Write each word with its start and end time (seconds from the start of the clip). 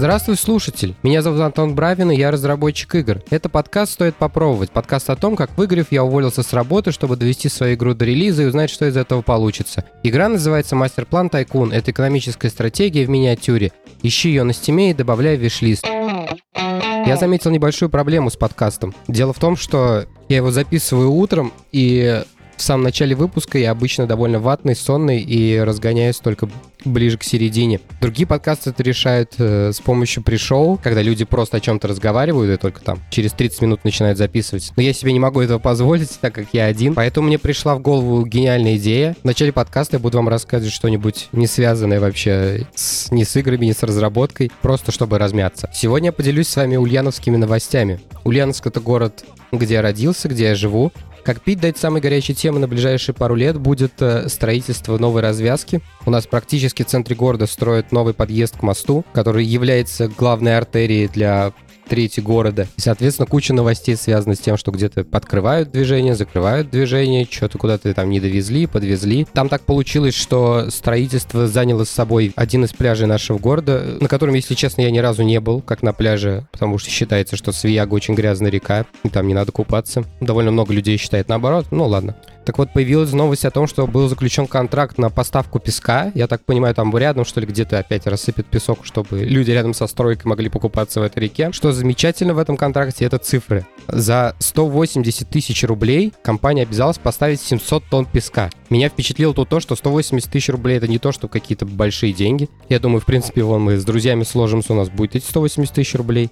Здравствуй, 0.00 0.36
слушатель! 0.36 0.94
Меня 1.02 1.20
зовут 1.20 1.42
Антон 1.42 1.74
Бравин, 1.74 2.10
и 2.10 2.16
я 2.16 2.30
разработчик 2.30 2.94
игр. 2.94 3.20
Это 3.28 3.50
подкаст 3.50 3.92
«Стоит 3.92 4.16
попробовать». 4.16 4.70
Подкаст 4.70 5.10
о 5.10 5.14
том, 5.14 5.36
как 5.36 5.58
выиграв, 5.58 5.88
я 5.92 6.04
уволился 6.04 6.42
с 6.42 6.54
работы, 6.54 6.90
чтобы 6.90 7.16
довести 7.16 7.50
свою 7.50 7.74
игру 7.74 7.92
до 7.92 8.06
релиза 8.06 8.44
и 8.44 8.46
узнать, 8.46 8.70
что 8.70 8.88
из 8.88 8.96
этого 8.96 9.20
получится. 9.20 9.84
Игра 10.02 10.30
называется 10.30 10.74
«Мастер-план 10.74 11.28
Тайкун». 11.28 11.70
Это 11.70 11.90
экономическая 11.90 12.48
стратегия 12.48 13.04
в 13.04 13.10
миниатюре. 13.10 13.72
Ищи 14.02 14.30
ее 14.30 14.44
на 14.44 14.54
стиме 14.54 14.92
и 14.92 14.94
добавляй 14.94 15.36
в 15.36 15.40
виш-лист. 15.42 15.84
Я 15.84 17.18
заметил 17.20 17.50
небольшую 17.50 17.90
проблему 17.90 18.30
с 18.30 18.36
подкастом. 18.36 18.94
Дело 19.06 19.34
в 19.34 19.38
том, 19.38 19.54
что 19.54 20.06
я 20.30 20.36
его 20.36 20.50
записываю 20.50 21.10
утром, 21.10 21.52
и 21.72 22.22
в 22.60 22.62
самом 22.62 22.84
начале 22.84 23.16
выпуска 23.16 23.56
я 23.56 23.70
обычно 23.70 24.06
довольно 24.06 24.38
ватный, 24.38 24.76
сонный 24.76 25.22
и 25.22 25.58
разгоняюсь 25.58 26.18
только 26.18 26.46
ближе 26.84 27.16
к 27.16 27.24
середине. 27.24 27.80
Другие 28.02 28.26
подкасты 28.26 28.68
это 28.68 28.82
решают 28.82 29.32
э, 29.38 29.72
с 29.72 29.80
помощью 29.80 30.22
пришоу, 30.22 30.78
когда 30.82 31.00
люди 31.00 31.24
просто 31.24 31.56
о 31.56 31.60
чем-то 31.60 31.88
разговаривают 31.88 32.52
и 32.52 32.60
только 32.60 32.82
там 32.82 32.98
через 33.08 33.32
30 33.32 33.62
минут 33.62 33.84
начинают 33.84 34.18
записывать. 34.18 34.72
Но 34.76 34.82
я 34.82 34.92
себе 34.92 35.14
не 35.14 35.20
могу 35.20 35.40
этого 35.40 35.58
позволить, 35.58 36.20
так 36.20 36.34
как 36.34 36.48
я 36.52 36.66
один. 36.66 36.94
Поэтому 36.94 37.28
мне 37.28 37.38
пришла 37.38 37.74
в 37.76 37.80
голову 37.80 38.26
гениальная 38.26 38.76
идея. 38.76 39.16
В 39.22 39.24
начале 39.24 39.52
подкаста 39.52 39.96
я 39.96 40.00
буду 40.00 40.18
вам 40.18 40.28
рассказывать 40.28 40.74
что-нибудь 40.74 41.30
не 41.32 41.46
связанное 41.46 41.98
вообще 41.98 42.66
с, 42.74 43.10
ни 43.10 43.24
с 43.24 43.36
играми, 43.36 43.64
ни 43.64 43.72
с 43.72 43.82
разработкой, 43.82 44.52
просто 44.60 44.92
чтобы 44.92 45.18
размяться. 45.18 45.70
Сегодня 45.72 46.08
я 46.08 46.12
поделюсь 46.12 46.48
с 46.48 46.56
вами 46.56 46.76
ульяновскими 46.76 47.38
новостями. 47.38 48.00
Ульяновск— 48.24 48.66
это 48.66 48.80
город, 48.80 49.24
где 49.50 49.74
я 49.74 49.82
родился, 49.82 50.28
где 50.28 50.44
я 50.44 50.54
живу. 50.54 50.92
Как 51.24 51.42
пить 51.42 51.60
дать 51.60 51.76
самой 51.76 52.00
горячей 52.00 52.34
темы 52.34 52.58
на 52.60 52.68
ближайшие 52.68 53.14
пару 53.14 53.34
лет 53.34 53.58
будет 53.58 53.92
э, 54.00 54.28
строительство 54.28 54.96
новой 54.98 55.22
развязки. 55.22 55.80
У 56.06 56.10
нас 56.10 56.26
практически 56.26 56.82
в 56.82 56.86
центре 56.86 57.14
города 57.14 57.46
строят 57.46 57.92
новый 57.92 58.14
подъезд 58.14 58.56
к 58.56 58.62
мосту, 58.62 59.04
который 59.12 59.44
является 59.44 60.08
главной 60.08 60.56
артерией 60.56 61.08
для 61.08 61.52
трети 61.90 62.20
города. 62.20 62.68
И, 62.76 62.80
соответственно, 62.80 63.26
куча 63.26 63.52
новостей 63.52 63.96
связана 63.96 64.36
с 64.36 64.38
тем, 64.38 64.56
что 64.56 64.70
где-то 64.70 65.04
подкрывают 65.04 65.72
движение, 65.72 66.14
закрывают 66.14 66.70
движение, 66.70 67.26
что-то 67.28 67.58
куда-то 67.58 67.92
там 67.92 68.08
не 68.08 68.20
довезли, 68.20 68.66
подвезли. 68.66 69.26
Там 69.32 69.48
так 69.48 69.62
получилось, 69.62 70.14
что 70.14 70.70
строительство 70.70 71.48
заняло 71.48 71.84
с 71.84 71.90
собой 71.90 72.32
один 72.36 72.64
из 72.64 72.72
пляжей 72.72 73.08
нашего 73.08 73.38
города, 73.38 73.98
на 74.00 74.08
котором, 74.08 74.34
если 74.34 74.54
честно, 74.54 74.82
я 74.82 74.90
ни 74.92 74.98
разу 74.98 75.24
не 75.24 75.40
был, 75.40 75.60
как 75.60 75.82
на 75.82 75.92
пляже, 75.92 76.46
потому 76.52 76.78
что 76.78 76.90
считается, 76.90 77.36
что 77.36 77.50
Свияга 77.50 77.92
очень 77.94 78.14
грязная 78.14 78.50
река, 78.50 78.86
и 79.02 79.08
там 79.08 79.26
не 79.26 79.34
надо 79.34 79.50
купаться. 79.50 80.04
Довольно 80.20 80.52
много 80.52 80.72
людей 80.72 80.96
считает 80.96 81.28
наоборот, 81.28 81.66
ну 81.72 81.86
ладно. 81.86 82.14
Так 82.44 82.58
вот, 82.58 82.72
появилась 82.72 83.12
новость 83.12 83.44
о 83.44 83.50
том, 83.50 83.66
что 83.66 83.86
был 83.86 84.08
заключен 84.08 84.46
контракт 84.46 84.98
на 84.98 85.10
поставку 85.10 85.58
песка. 85.58 86.10
Я 86.14 86.26
так 86.26 86.44
понимаю, 86.44 86.74
там 86.74 86.96
рядом, 86.96 87.24
что 87.24 87.40
ли, 87.40 87.46
где-то 87.46 87.78
опять 87.78 88.06
рассыпят 88.06 88.46
песок, 88.46 88.80
чтобы 88.84 89.20
люди 89.20 89.50
рядом 89.50 89.74
со 89.74 89.86
стройкой 89.86 90.28
могли 90.28 90.48
покупаться 90.48 91.00
в 91.00 91.02
этой 91.02 91.20
реке. 91.24 91.52
Что 91.52 91.72
замечательно 91.72 92.34
в 92.34 92.38
этом 92.38 92.56
контракте, 92.56 93.04
это 93.04 93.18
цифры. 93.18 93.66
За 93.88 94.34
180 94.38 95.28
тысяч 95.28 95.64
рублей 95.64 96.12
компания 96.22 96.62
обязалась 96.62 96.98
поставить 96.98 97.40
700 97.40 97.84
тонн 97.90 98.06
песка. 98.06 98.50
Меня 98.70 98.88
впечатлило 98.88 99.34
тут 99.34 99.48
то, 99.48 99.60
что 99.60 99.76
180 99.76 100.30
тысяч 100.30 100.48
рублей 100.48 100.78
это 100.78 100.88
не 100.88 100.98
то, 100.98 101.12
что 101.12 101.28
какие-то 101.28 101.66
большие 101.66 102.12
деньги. 102.12 102.48
Я 102.68 102.78
думаю, 102.78 103.00
в 103.00 103.04
принципе, 103.04 103.42
вон 103.42 103.62
мы 103.62 103.76
с 103.76 103.84
друзьями 103.84 104.22
сложимся, 104.24 104.72
у 104.72 104.76
нас 104.76 104.88
будет 104.88 105.16
эти 105.16 105.24
180 105.24 105.74
тысяч 105.74 105.94
рублей 105.94 106.30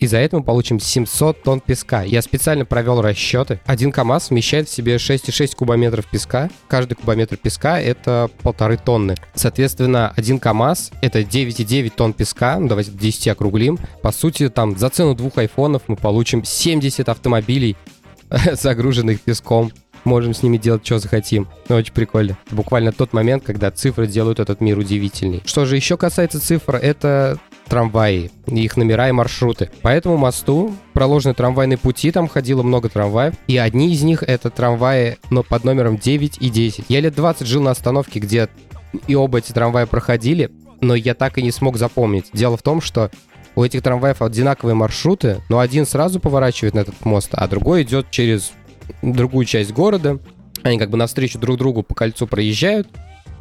и 0.00 0.06
за 0.06 0.16
это 0.16 0.38
мы 0.38 0.42
получим 0.42 0.80
700 0.80 1.42
тонн 1.42 1.60
песка. 1.60 2.02
Я 2.02 2.22
специально 2.22 2.64
провел 2.64 3.02
расчеты. 3.02 3.60
Один 3.66 3.92
КАМАЗ 3.92 4.30
вмещает 4.30 4.68
в 4.68 4.72
себе 4.72 4.96
6,6 4.96 5.54
кубометров 5.54 6.06
песка. 6.06 6.48
Каждый 6.68 6.94
кубометр 6.94 7.36
песка— 7.36 7.78
это 7.80 8.30
полторы 8.42 8.78
тонны. 8.78 9.14
Соответственно, 9.34 10.12
один 10.16 10.38
КАМАЗ— 10.38 10.92
это 11.02 11.20
9,9 11.20 11.92
тонн 11.94 12.14
песка. 12.14 12.58
Ну, 12.58 12.68
давайте 12.68 12.92
10 12.92 13.28
округлим. 13.28 13.78
По 14.02 14.10
сути, 14.10 14.48
там 14.48 14.76
за 14.78 14.88
цену 14.88 15.14
двух 15.14 15.36
айфонов 15.36 15.82
мы 15.86 15.96
получим 15.96 16.44
70 16.44 17.08
автомобилей, 17.08 17.76
загруженных 18.52 19.20
песком 19.20 19.70
можем 20.04 20.34
с 20.34 20.42
ними 20.42 20.56
делать, 20.56 20.84
что 20.84 20.98
захотим. 20.98 21.48
Ну, 21.68 21.76
очень 21.76 21.92
прикольно. 21.92 22.38
Буквально 22.50 22.92
тот 22.92 23.12
момент, 23.12 23.44
когда 23.44 23.70
цифры 23.70 24.06
делают 24.06 24.40
этот 24.40 24.60
мир 24.60 24.78
удивительней. 24.78 25.42
Что 25.44 25.66
же 25.66 25.76
еще 25.76 25.96
касается 25.96 26.40
цифр, 26.40 26.76
это 26.76 27.38
трамваи, 27.70 28.30
их 28.46 28.76
номера 28.76 29.08
и 29.08 29.12
маршруты. 29.12 29.70
По 29.80 29.88
этому 29.88 30.18
мосту 30.18 30.74
проложены 30.92 31.32
трамвайные 31.32 31.78
пути, 31.78 32.10
там 32.10 32.28
ходило 32.28 32.62
много 32.62 32.90
трамваев, 32.90 33.34
и 33.46 33.56
одни 33.56 33.92
из 33.92 34.02
них 34.02 34.22
это 34.22 34.50
трамваи 34.50 35.16
но 35.30 35.42
под 35.42 35.64
номером 35.64 35.96
9 35.96 36.38
и 36.40 36.50
10. 36.50 36.86
Я 36.88 37.00
лет 37.00 37.14
20 37.14 37.46
жил 37.46 37.62
на 37.62 37.70
остановке, 37.70 38.20
где 38.20 38.48
и 39.06 39.14
оба 39.14 39.38
эти 39.38 39.52
трамвая 39.52 39.86
проходили, 39.86 40.50
но 40.80 40.94
я 40.94 41.14
так 41.14 41.38
и 41.38 41.42
не 41.42 41.52
смог 41.52 41.78
запомнить. 41.78 42.26
Дело 42.32 42.56
в 42.56 42.62
том, 42.62 42.80
что 42.80 43.10
у 43.54 43.62
этих 43.62 43.82
трамваев 43.82 44.20
одинаковые 44.20 44.74
маршруты, 44.74 45.40
но 45.48 45.60
один 45.60 45.86
сразу 45.86 46.18
поворачивает 46.20 46.74
на 46.74 46.80
этот 46.80 47.04
мост, 47.04 47.30
а 47.32 47.46
другой 47.46 47.82
идет 47.84 48.10
через 48.10 48.52
другую 49.00 49.46
часть 49.46 49.72
города. 49.72 50.18
Они 50.62 50.78
как 50.78 50.90
бы 50.90 50.98
навстречу 50.98 51.38
друг 51.38 51.56
другу 51.56 51.82
по 51.82 51.94
кольцу 51.94 52.26
проезжают 52.26 52.88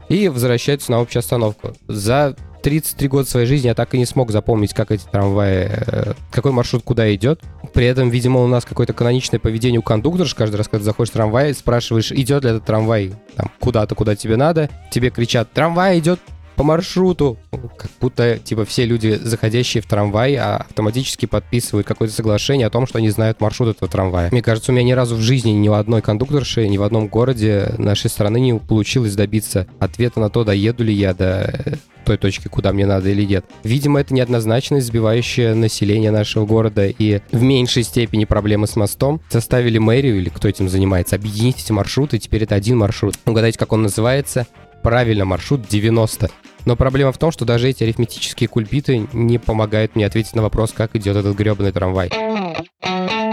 и 0.07 0.27
возвращаются 0.27 0.91
на 0.91 0.99
общую 0.99 1.19
остановку. 1.19 1.75
За 1.87 2.35
33 2.61 3.07
года 3.07 3.29
своей 3.29 3.45
жизни 3.45 3.67
я 3.67 3.75
так 3.75 3.93
и 3.93 3.97
не 3.97 4.05
смог 4.05 4.31
запомнить, 4.31 4.73
как 4.73 4.91
эти 4.91 5.03
трамваи, 5.05 5.69
э, 5.69 6.13
какой 6.31 6.51
маршрут 6.51 6.83
куда 6.83 7.13
идет. 7.13 7.41
При 7.73 7.85
этом, 7.85 8.09
видимо, 8.09 8.41
у 8.41 8.47
нас 8.47 8.65
какое-то 8.65 8.93
каноничное 8.93 9.39
поведение 9.39 9.79
у 9.79 9.83
кондуктора. 9.83 10.27
Каждый 10.35 10.57
раз, 10.57 10.67
когда 10.67 10.83
заходишь 10.83 11.11
в 11.11 11.13
трамвай, 11.13 11.53
спрашиваешь, 11.53 12.11
идет 12.11 12.43
ли 12.43 12.51
этот 12.51 12.65
трамвай 12.65 13.13
там, 13.35 13.49
куда-то, 13.59 13.95
куда 13.95 14.15
тебе 14.15 14.35
надо. 14.35 14.69
Тебе 14.91 15.09
кричат, 15.09 15.51
трамвай 15.53 15.99
идет 15.99 16.19
по 16.59 16.63
маршруту. 16.63 17.37
Как 17.77 17.89
будто, 18.01 18.37
типа, 18.37 18.65
все 18.65 18.83
люди, 18.83 19.17
заходящие 19.21 19.81
в 19.81 19.85
трамвай, 19.85 20.35
а 20.35 20.57
автоматически 20.57 21.25
подписывают 21.25 21.87
какое-то 21.87 22.13
соглашение 22.13 22.67
о 22.67 22.69
том, 22.69 22.85
что 22.85 22.97
они 22.97 23.09
знают 23.09 23.39
маршрут 23.39 23.77
этого 23.77 23.89
трамвая. 23.89 24.29
Мне 24.29 24.41
кажется, 24.41 24.73
у 24.73 24.75
меня 24.75 24.83
ни 24.83 24.91
разу 24.91 25.15
в 25.15 25.21
жизни 25.21 25.51
ни 25.51 25.69
у 25.69 25.73
одной 25.73 26.01
кондукторши, 26.01 26.67
ни 26.67 26.77
в 26.77 26.83
одном 26.83 27.07
городе 27.07 27.73
нашей 27.77 28.09
страны 28.09 28.41
не 28.41 28.59
получилось 28.59 29.15
добиться 29.15 29.67
ответа 29.79 30.19
на 30.19 30.29
то, 30.29 30.43
доеду 30.43 30.83
ли 30.83 30.93
я 30.93 31.13
до 31.13 31.79
той 32.03 32.17
точки, 32.17 32.49
куда 32.49 32.73
мне 32.73 32.85
надо 32.85 33.09
или 33.09 33.23
нет. 33.23 33.45
Видимо, 33.63 34.01
это 34.01 34.13
неоднозначность, 34.13 34.87
сбивающая 34.87 35.55
население 35.55 36.11
нашего 36.11 36.45
города 36.45 36.87
и 36.87 37.21
в 37.31 37.41
меньшей 37.41 37.83
степени 37.83 38.25
проблемы 38.25 38.67
с 38.67 38.75
мостом. 38.75 39.21
Составили 39.29 39.77
мэрию 39.77 40.17
или 40.17 40.27
кто 40.27 40.49
этим 40.49 40.67
занимается, 40.67 41.15
объединить 41.15 41.63
эти 41.63 41.71
маршруты, 41.71 42.17
теперь 42.17 42.43
это 42.43 42.55
один 42.55 42.79
маршрут. 42.79 43.15
Угадайте, 43.25 43.57
как 43.57 43.71
он 43.71 43.83
называется? 43.83 44.45
Правильно, 44.81 45.25
маршрут 45.25 45.67
90. 45.67 46.29
Но 46.65 46.75
проблема 46.75 47.11
в 47.11 47.17
том, 47.17 47.31
что 47.31 47.45
даже 47.45 47.69
эти 47.69 47.83
арифметические 47.83 48.47
кульбиты 48.47 49.07
не 49.13 49.37
помогают 49.37 49.95
мне 49.95 50.05
ответить 50.05 50.35
на 50.35 50.41
вопрос, 50.41 50.71
как 50.71 50.95
идет 50.95 51.15
этот 51.15 51.35
гребаный 51.35 51.71
трамвай. 51.71 52.09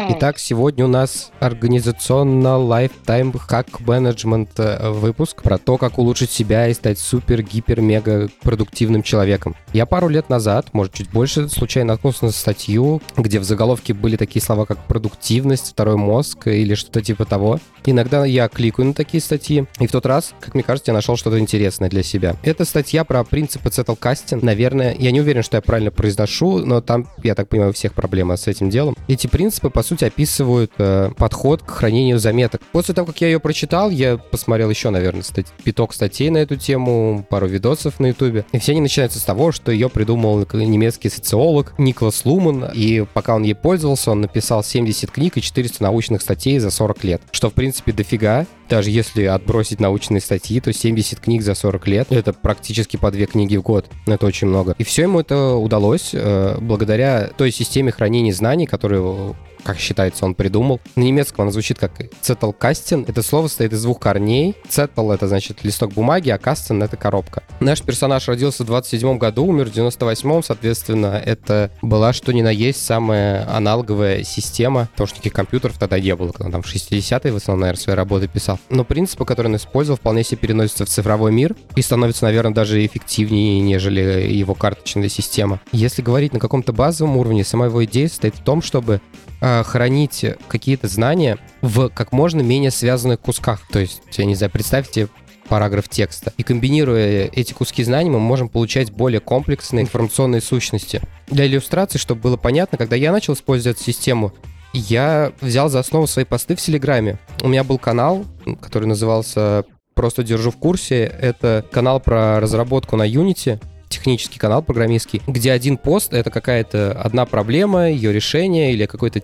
Итак, 0.09 0.39
сегодня 0.39 0.85
у 0.85 0.89
нас 0.89 1.33
организационно 1.41 2.59
лайфтайм 2.59 3.33
хак 3.33 3.81
менеджмент 3.81 4.51
э, 4.59 4.91
выпуск 4.91 5.43
про 5.43 5.59
то, 5.59 5.79
как 5.79 5.99
улучшить 5.99 6.31
себя 6.31 6.69
и 6.69 6.75
стать 6.75 6.99
супер, 6.99 7.43
гипер, 7.43 7.81
мега 7.81 8.29
продуктивным 8.43 9.03
человеком. 9.03 9.57
Я 9.73 9.85
пару 9.85 10.09
лет 10.09 10.29
назад, 10.29 10.69
может 10.73 10.93
чуть 10.93 11.11
больше, 11.11 11.49
случайно 11.49 11.95
наткнулся 11.95 12.27
на 12.27 12.31
статью, 12.31 13.03
где 13.17 13.41
в 13.41 13.45
заголовке 13.45 13.95
были 13.95 14.17
такие 14.17 14.41
слова, 14.41 14.65
как 14.65 14.79
продуктивность, 14.87 15.71
второй 15.71 15.97
мозг 15.97 16.47
или 16.47 16.75
что-то 16.75 17.03
типа 17.03 17.25
того. 17.25 17.59
Иногда 17.85 18.25
я 18.25 18.49
кликаю 18.49 18.89
на 18.89 18.95
такие 18.95 19.21
статьи, 19.21 19.67
и 19.81 19.87
в 19.87 19.93
тот 19.93 20.07
раз, 20.07 20.35
как 20.41 20.55
мне 20.55 20.63
кажется, 20.63 20.91
я 20.91 20.95
нашел 20.95 21.17
что-то 21.17 21.39
интересное 21.39 21.89
для 21.89 22.03
себя. 22.03 22.37
Это 22.43 22.65
статья 22.65 23.05
про 23.05 23.25
принципы 23.25 23.71
цетлкастинг. 23.71 24.43
Наверное, 24.43 24.95
я 24.99 25.11
не 25.11 25.21
уверен, 25.21 25.43
что 25.43 25.57
я 25.57 25.61
правильно 25.63 25.91
произношу, 25.91 26.59
но 26.59 26.81
там, 26.81 27.09
я 27.23 27.35
так 27.35 27.49
понимаю, 27.49 27.71
у 27.71 27.75
всех 27.75 27.93
проблемы 27.93 28.37
с 28.37 28.47
этим 28.47 28.71
делом. 28.71 28.97
Эти 29.09 29.27
принципы, 29.27 29.71
по 29.71 29.83
сути, 29.83 29.96
сути, 29.97 30.05
описывают 30.05 30.73
э, 30.79 31.11
подход 31.17 31.63
к 31.63 31.71
хранению 31.71 32.19
заметок. 32.19 32.61
После 32.73 32.95
того, 32.95 33.07
как 33.09 33.21
я 33.21 33.29
ее 33.29 33.41
прочитал, 33.41 33.91
я 33.91 34.19
посмотрел 34.19 34.69
еще, 34.69 34.91
наверное, 34.91 35.23
стать, 35.23 35.47
пяток 35.65 35.95
статей 35.95 36.29
на 36.31 36.39
эту 36.39 36.57
тему, 36.57 37.27
пару 37.29 37.47
видосов 37.47 37.99
на 37.99 38.07
ютубе. 38.07 38.45
И 38.53 38.59
все 38.59 38.73
они 38.73 38.83
начинаются 38.83 39.19
с 39.19 39.23
того, 39.23 39.53
что 39.53 39.73
ее 39.73 39.89
придумал 39.89 40.47
немецкий 40.53 41.09
социолог 41.09 41.75
Никлас 41.79 42.25
Луман. 42.25 42.71
И 42.75 43.05
пока 43.15 43.35
он 43.35 43.43
ей 43.43 43.55
пользовался, 43.55 44.11
он 44.11 44.21
написал 44.21 44.63
70 44.63 45.11
книг 45.11 45.37
и 45.37 45.43
400 45.43 45.83
научных 45.83 46.21
статей 46.23 46.59
за 46.59 46.71
40 46.71 47.05
лет. 47.05 47.23
Что, 47.31 47.51
в 47.51 47.55
принципе, 47.55 47.93
дофига. 47.93 48.47
Даже 48.69 48.91
если 48.91 49.25
отбросить 49.25 49.81
научные 49.81 50.21
статьи, 50.21 50.61
то 50.61 50.73
70 50.73 51.21
книг 51.21 51.43
за 51.43 51.55
40 51.55 51.87
лет— 51.87 52.07
это 52.11 52.33
практически 52.33 52.97
по 52.97 53.11
две 53.13 53.27
книги 53.27 53.57
в 53.57 53.63
год. 53.63 53.87
Это 54.07 54.27
очень 54.27 54.49
много. 54.49 54.75
И 54.79 54.85
все 54.85 55.03
ему 55.03 55.21
это 55.21 55.55
удалось 55.55 56.11
э, 56.13 56.59
благодаря 56.61 57.31
той 57.37 57.53
системе 57.53 57.93
хранения 57.93 58.33
знаний, 58.33 58.67
которую 58.67 59.37
как 59.67 59.79
считается, 59.79 60.25
он 60.25 60.35
придумал. 60.35 60.81
На 60.95 61.03
немецком 61.03 61.43
оно 61.43 61.51
звучит 61.51 61.79
как 61.79 61.93
цеталкастин. 62.21 63.05
Это 63.09 63.23
слово 63.23 63.49
состоит 63.49 63.73
из 63.73 63.83
двух 63.83 63.99
корней. 63.99 64.55
Цетал— 64.69 65.11
это, 65.13 65.27
значит, 65.27 65.65
листок 65.65 65.93
бумаги, 65.93 66.31
а 66.31 66.39
кастин— 66.39 66.83
это 66.85 66.97
коробка. 66.97 67.43
Наш 67.59 67.83
персонаж 67.83 68.29
родился 68.29 68.63
в 68.63 68.67
27 68.67 69.19
году, 69.19 69.45
умер 69.45 69.71
в 69.71 69.75
98-м, 69.75 70.43
соответственно, 70.43 71.21
это 71.25 71.73
была 71.83 72.13
что 72.13 72.33
ни 72.33 72.43
на 72.43 72.51
есть 72.51 72.85
самая 72.85 73.49
аналоговая 73.51 74.23
система, 74.23 74.89
потому 74.93 75.09
что 75.09 75.17
никаких 75.17 75.33
компьютеров 75.33 75.79
тогда 75.79 75.99
не 75.99 76.15
было, 76.15 76.31
когда 76.31 76.47
он 76.47 76.53
там 76.53 76.63
в 76.63 76.73
60-е 76.73 77.33
в 77.33 77.37
основном, 77.37 77.63
наверное, 77.63 77.81
свои 77.81 77.97
работы 77.97 78.29
писал. 78.29 78.61
Но 78.71 78.85
принципы, 78.85 79.25
которые 79.25 79.51
он 79.51 79.57
использовал, 79.57 79.99
вполне 79.99 80.23
себе 80.23 80.39
переносятся 80.39 80.85
в 80.85 80.89
цифровой 80.89 81.33
мир 81.33 81.57
и 81.75 81.83
становятся, 81.83 82.25
наверное, 82.25 82.55
даже 82.55 82.85
эффективнее, 82.87 83.61
нежели 83.61 84.33
его 84.33 84.55
карточная 84.55 85.09
система. 85.09 85.61
Если 85.73 86.03
говорить 86.03 86.33
на 86.33 86.39
каком-то 86.39 86.73
базовом 86.73 87.17
уровне, 87.17 87.45
сама 87.45 87.67
его 87.67 87.85
идея 87.85 88.09
состоит 88.09 88.37
в 88.37 88.45
том, 88.45 88.63
чтобы 88.63 89.01
э, 89.41 89.56
хранить 89.65 90.25
какие-то 90.49 90.89
знания 90.89 91.39
в 91.63 91.89
как 91.89 92.13
можно 92.13 92.41
менее 92.41 92.71
связанных 92.71 93.21
кусках. 93.21 93.61
То 93.71 93.79
есть, 93.79 94.03
я 94.13 94.25
не 94.25 94.35
знаю, 94.35 94.51
представьте 94.51 95.09
параграф 95.49 95.89
текста. 95.89 96.33
И 96.37 96.43
комбинируя 96.43 97.29
эти 97.33 97.53
куски 97.53 97.85
знаний, 97.85 98.11
мы 98.11 98.19
можем 98.19 98.49
получать 98.49 98.91
более 98.91 99.21
комплексные 99.21 99.83
информационные 99.83 100.41
сущности. 100.41 101.01
Для 101.29 101.47
иллюстрации, 101.47 101.99
чтобы 101.99 102.23
было 102.23 102.37
понятно, 102.37 102.79
когда 102.79 102.97
я 102.97 103.13
начал 103.13 103.35
использовать 103.35 103.77
эту 103.77 103.85
систему, 103.85 104.33
я 104.73 105.33
взял 105.41 105.69
за 105.69 105.79
основу 105.79 106.07
свои 106.07 106.25
посты 106.25 106.57
в 106.57 106.61
Телеграме. 106.61 107.19
У 107.43 107.49
меня 107.49 107.65
был 107.65 107.79
канал, 107.79 108.25
который 108.61 108.87
назывался 108.87 109.65
«Просто 109.95 110.23
держу 110.23 110.51
в 110.51 110.57
курсе». 110.57 111.05
Это 111.05 111.65
канал 111.71 112.01
про 112.01 112.41
разработку 112.41 112.97
на 112.97 113.09
Unity 113.09 113.61
технический 114.07 114.39
канал 114.39 114.63
программистский, 114.63 115.21
где 115.27 115.51
один 115.51 115.77
пост— 115.77 116.13
это 116.15 116.31
какая-то 116.31 116.93
одна 116.93 117.27
проблема, 117.27 117.91
ее 117.91 118.13
решение 118.13 118.73
или 118.73 118.87
какой-то 118.87 119.21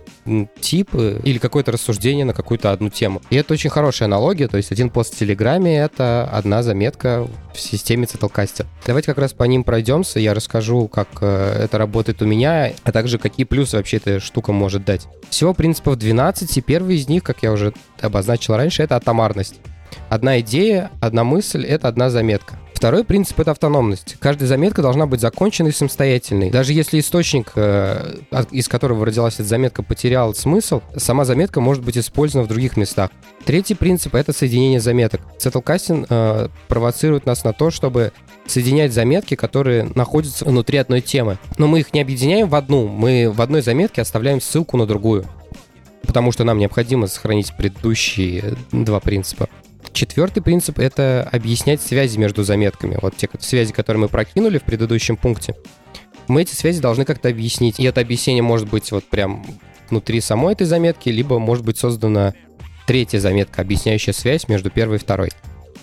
тип, 0.59 0.89
э, 0.91 1.21
или 1.23 1.37
какое-то 1.37 1.71
рассуждение 1.71 2.25
на 2.25 2.33
какую-то 2.33 2.73
одну 2.73 2.89
тему. 2.89 3.21
И 3.29 3.37
это 3.37 3.53
очень 3.53 3.69
хорошая 3.69 4.07
аналогия, 4.07 4.49
то 4.49 4.57
есть 4.57 4.73
один 4.73 4.89
пост 4.89 5.15
в 5.15 5.17
Телеграме— 5.17 5.77
это 5.77 6.29
одна 6.29 6.63
заметка 6.63 7.25
в 7.53 7.59
системе 7.61 8.07
Цетлкастер. 8.07 8.65
Давайте 8.85 9.05
как 9.05 9.19
раз 9.19 9.31
по 9.31 9.45
ним 9.45 9.63
пройдемся, 9.63 10.19
я 10.19 10.33
расскажу, 10.33 10.89
как 10.89 11.07
э, 11.21 11.61
это 11.63 11.77
работает 11.77 12.21
у 12.21 12.25
меня, 12.25 12.73
а 12.83 12.91
также 12.91 13.19
какие 13.19 13.45
плюсы 13.45 13.77
вообще 13.77 13.97
эта 13.97 14.19
штука 14.19 14.51
может 14.51 14.83
дать. 14.83 15.07
Всего 15.29 15.53
принципов 15.53 15.97
12, 15.97 16.57
и 16.57 16.61
первый 16.61 16.97
из 16.97 17.07
них, 17.07 17.23
как 17.23 17.41
я 17.41 17.53
уже 17.53 17.73
обозначил 18.01 18.57
раньше, 18.57 18.83
это 18.83 18.97
атомарность. 18.97 19.61
Одна 20.09 20.41
идея, 20.41 20.91
одна 20.99 21.23
мысль— 21.23 21.63
это 21.67 21.87
одна 21.87 22.09
заметка. 22.09 22.55
Второй 22.83 23.05
принцип— 23.05 23.39
это 23.39 23.51
автономность. 23.51 24.17
Каждая 24.19 24.45
заметка 24.45 24.81
должна 24.81 25.05
быть 25.05 25.21
законченной 25.21 25.69
и 25.69 25.73
самостоятельной. 25.73 26.49
Даже 26.49 26.73
если 26.73 26.99
источник, 26.99 27.53
э, 27.55 28.17
из 28.51 28.67
которого 28.67 29.05
родилась 29.05 29.35
эта 29.35 29.45
заметка, 29.45 29.83
потерял 29.83 30.35
смысл, 30.35 30.81
сама 30.97 31.23
заметка 31.23 31.61
может 31.61 31.81
быть 31.81 31.97
использована 31.97 32.45
в 32.45 32.49
других 32.49 32.75
местах. 32.75 33.09
Третий 33.45 33.73
принцип— 33.73 34.15
это 34.15 34.33
соединение 34.33 34.81
заметок. 34.81 35.21
Цетлкастинг 35.39 36.07
э, 36.09 36.49
провоцирует 36.67 37.25
нас 37.25 37.45
на 37.45 37.53
то, 37.53 37.71
чтобы 37.71 38.11
соединять 38.47 38.91
заметки, 38.91 39.35
которые 39.35 39.89
находятся 39.95 40.43
внутри 40.43 40.77
одной 40.77 40.99
темы. 40.99 41.37
Но 41.57 41.67
мы 41.67 41.79
их 41.79 41.93
не 41.93 42.01
объединяем 42.01 42.49
в 42.49 42.55
одну, 42.55 42.89
мы 42.89 43.31
в 43.31 43.41
одной 43.41 43.61
заметке 43.61 44.01
оставляем 44.01 44.41
ссылку 44.41 44.75
на 44.75 44.85
другую 44.85 45.23
потому 46.05 46.33
что 46.33 46.43
нам 46.43 46.59
необходимо 46.59 47.07
сохранить 47.07 47.55
предыдущие 47.57 48.55
два 48.71 48.99
принципа. 48.99 49.49
Четвертый 49.93 50.41
принцип— 50.41 50.79
это 50.79 51.27
объяснять 51.31 51.81
связи 51.81 52.17
между 52.17 52.43
заметками. 52.43 52.97
Вот 53.01 53.15
те 53.15 53.29
связи, 53.39 53.71
которые 53.71 54.01
мы 54.01 54.07
прокинули 54.09 54.57
в 54.57 54.63
предыдущем 54.63 55.17
пункте, 55.17 55.55
мы 56.27 56.41
эти 56.41 56.55
связи 56.55 56.81
должны 56.81 57.05
как-то 57.05 57.29
объяснить. 57.29 57.79
И 57.79 57.83
это 57.83 58.01
объяснение 58.01 58.41
может 58.41 58.67
быть 58.69 58.91
вот 58.91 59.03
прям 59.05 59.45
внутри 59.89 60.19
самой 60.19 60.53
этой 60.53 60.65
заметки, 60.65 61.09
либо 61.09 61.37
может 61.37 61.63
быть 61.63 61.77
создана 61.77 62.33
третья 62.87 63.19
заметка, 63.19 63.61
объясняющая 63.61 64.13
связь 64.13 64.47
между 64.47 64.71
первой 64.71 64.95
и 64.97 64.99
второй. 64.99 65.29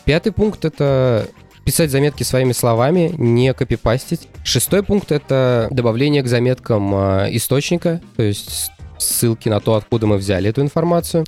Пятый 0.05 0.33
пункт— 0.33 0.65
это 0.67 1.29
писать 1.65 1.91
заметки 1.91 2.25
своими 2.25 2.53
словами, 2.53 3.15
не 3.17 3.55
копипастить. 3.55 4.29
Шестой 4.43 4.83
пункт— 4.83 5.12
это 5.12 5.69
добавление 5.71 6.23
к 6.23 6.27
заметкам 6.27 6.93
а, 6.95 7.29
источника, 7.31 8.01
то 8.17 8.25
есть 8.25 8.73
ссылки 8.99 9.49
на 9.49 9.61
то, 9.61 9.75
откуда 9.75 10.07
мы 10.07 10.17
взяли 10.17 10.51
эту 10.51 10.62
информацию. 10.62 11.25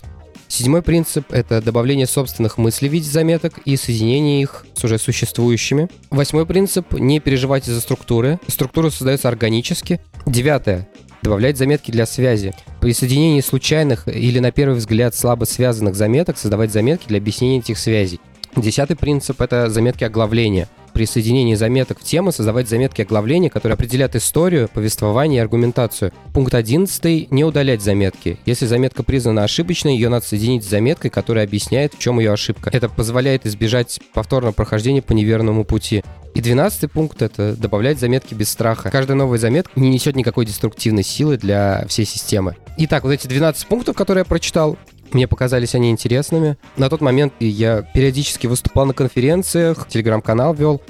Седьмой 0.53 0.83
принцип— 0.83 1.25
это 1.33 1.63
добавление 1.63 2.07
собственных 2.07 2.59
мыслей 2.59 2.91
в 2.91 2.93
виде 2.93 3.09
заметок 3.09 3.55
и 3.65 3.75
соединение 3.75 4.43
их 4.43 4.67
с 4.75 4.85
уже 4.85 4.99
существующими. 4.99 5.89
Восьмой 6.11 6.45
принцип— 6.45 6.89
не 6.93 7.21
переживать 7.21 7.67
из-за 7.67 7.81
структуры. 7.81 8.39
Структура 8.49 8.91
создается 8.91 9.29
органически. 9.29 9.99
Девятое— 10.27 10.87
добавлять 11.23 11.57
заметки 11.57 11.91
для 11.91 12.05
связи. 12.05 12.53
При 12.83 12.93
соединении 12.93 13.41
случайных 13.41 14.07
или 14.09 14.41
на 14.41 14.53
первый 14.53 14.77
взгляд 14.77 15.15
слабо 15.15 15.47
связанных 15.47 15.95
заметок 15.95 16.37
создавать 16.37 16.71
заметки 16.71 17.09
для 17.09 17.17
объяснения 17.17 17.61
этих 17.61 17.79
связей. 17.79 18.21
Десятый 18.55 18.95
принцип— 18.95 19.41
это 19.41 19.71
заметки 19.71 20.05
оглавления 20.05 20.69
при 20.93 21.05
соединении 21.07 21.55
заметок 21.55 22.01
в 22.01 22.05
темы 22.05 22.33
создавать 22.33 22.69
заметки 22.69 23.03
оглавления, 23.03 23.51
которые 23.51 23.75
определят 23.75 24.17
историю, 24.17 24.69
повествование 24.73 25.39
и 25.39 25.43
аргументацию. 25.43 26.13
Пункт 26.33 26.55
11. 26.55 27.31
Не 27.31 27.45
удалять 27.45 27.83
заметки. 27.83 28.39
Если 28.47 28.67
заметка 28.67 29.03
признана 29.03 29.45
ошибочной, 29.45 29.95
ее 29.95 30.09
надо 30.09 30.27
соединить 30.27 30.65
с 30.65 30.69
заметкой, 30.69 31.11
которая 31.11 31.45
объясняет, 31.45 31.95
в 31.95 31.99
чем 31.99 32.19
ее 32.19 32.33
ошибка. 32.33 32.71
Это 32.73 32.89
позволяет 32.89 33.47
избежать 33.47 34.01
повторного 34.15 34.53
прохождения 34.53 35.03
по 35.03 35.13
неверному 35.13 35.65
пути. 35.65 36.03
И 36.35 36.41
двенадцатый 36.41 36.89
пункт— 36.89 37.21
это 37.23 37.55
добавлять 37.57 37.99
заметки 37.99 38.35
без 38.35 38.49
страха. 38.49 38.91
Каждая 38.91 39.17
новая 39.17 39.39
заметка 39.39 39.79
не 39.79 39.91
несет 39.91 40.17
никакой 40.17 40.47
деструктивной 40.47 41.03
силы 41.03 41.37
для 41.37 41.85
всей 41.89 42.07
системы. 42.07 42.57
Итак, 42.79 43.05
вот 43.05 43.13
эти 43.13 43.27
12 43.27 43.67
пунктов, 43.67 43.95
которые 43.95 44.23
я 44.23 44.25
прочитал, 44.25 44.79
мне 45.15 45.27
показались 45.27 45.75
они 45.75 45.91
интересными. 45.91 46.57
На 46.77 46.89
тот 46.89 47.01
момент 47.01 47.35
я 47.41 47.83
периодически 47.83 48.47
выступал 48.47 48.87
на 48.87 48.95
конференциях, 48.95 49.89
телеграм-канал 49.89 50.55
вел. 50.55 50.81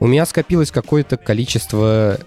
У 0.00 0.06
меня 0.06 0.26
скопилось 0.26 0.70
какое-то 0.70 1.16
количество 1.16 2.18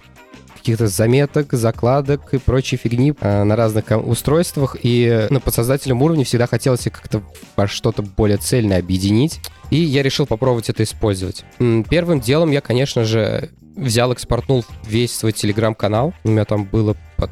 каких-то 0.66 0.88
заметок, 0.88 1.52
закладок 1.52 2.34
и 2.34 2.38
прочей 2.38 2.76
фигни 2.76 3.14
э, 3.20 3.44
на 3.44 3.54
разных 3.54 3.84
устройствах. 4.04 4.76
И 4.82 5.28
на 5.30 5.38
подсознательном 5.38 6.02
уровне 6.02 6.24
всегда 6.24 6.48
хотелось 6.48 6.82
как-то 6.84 7.22
во 7.54 7.68
что-то 7.68 8.02
более 8.02 8.38
цельное 8.38 8.80
объединить. 8.80 9.40
И 9.70 9.76
я 9.76 10.02
решил 10.02 10.26
попробовать 10.26 10.68
это 10.68 10.82
использовать. 10.82 11.44
Первым 11.88 12.20
делом 12.20 12.50
я, 12.50 12.60
конечно 12.60 13.04
же, 13.04 13.50
взял, 13.76 14.12
экспортнул 14.12 14.64
весь 14.88 15.16
свой 15.16 15.32
телеграм-канал. 15.32 16.14
У 16.24 16.30
меня 16.30 16.44
там 16.44 16.64
было 16.64 16.96
под 17.16 17.30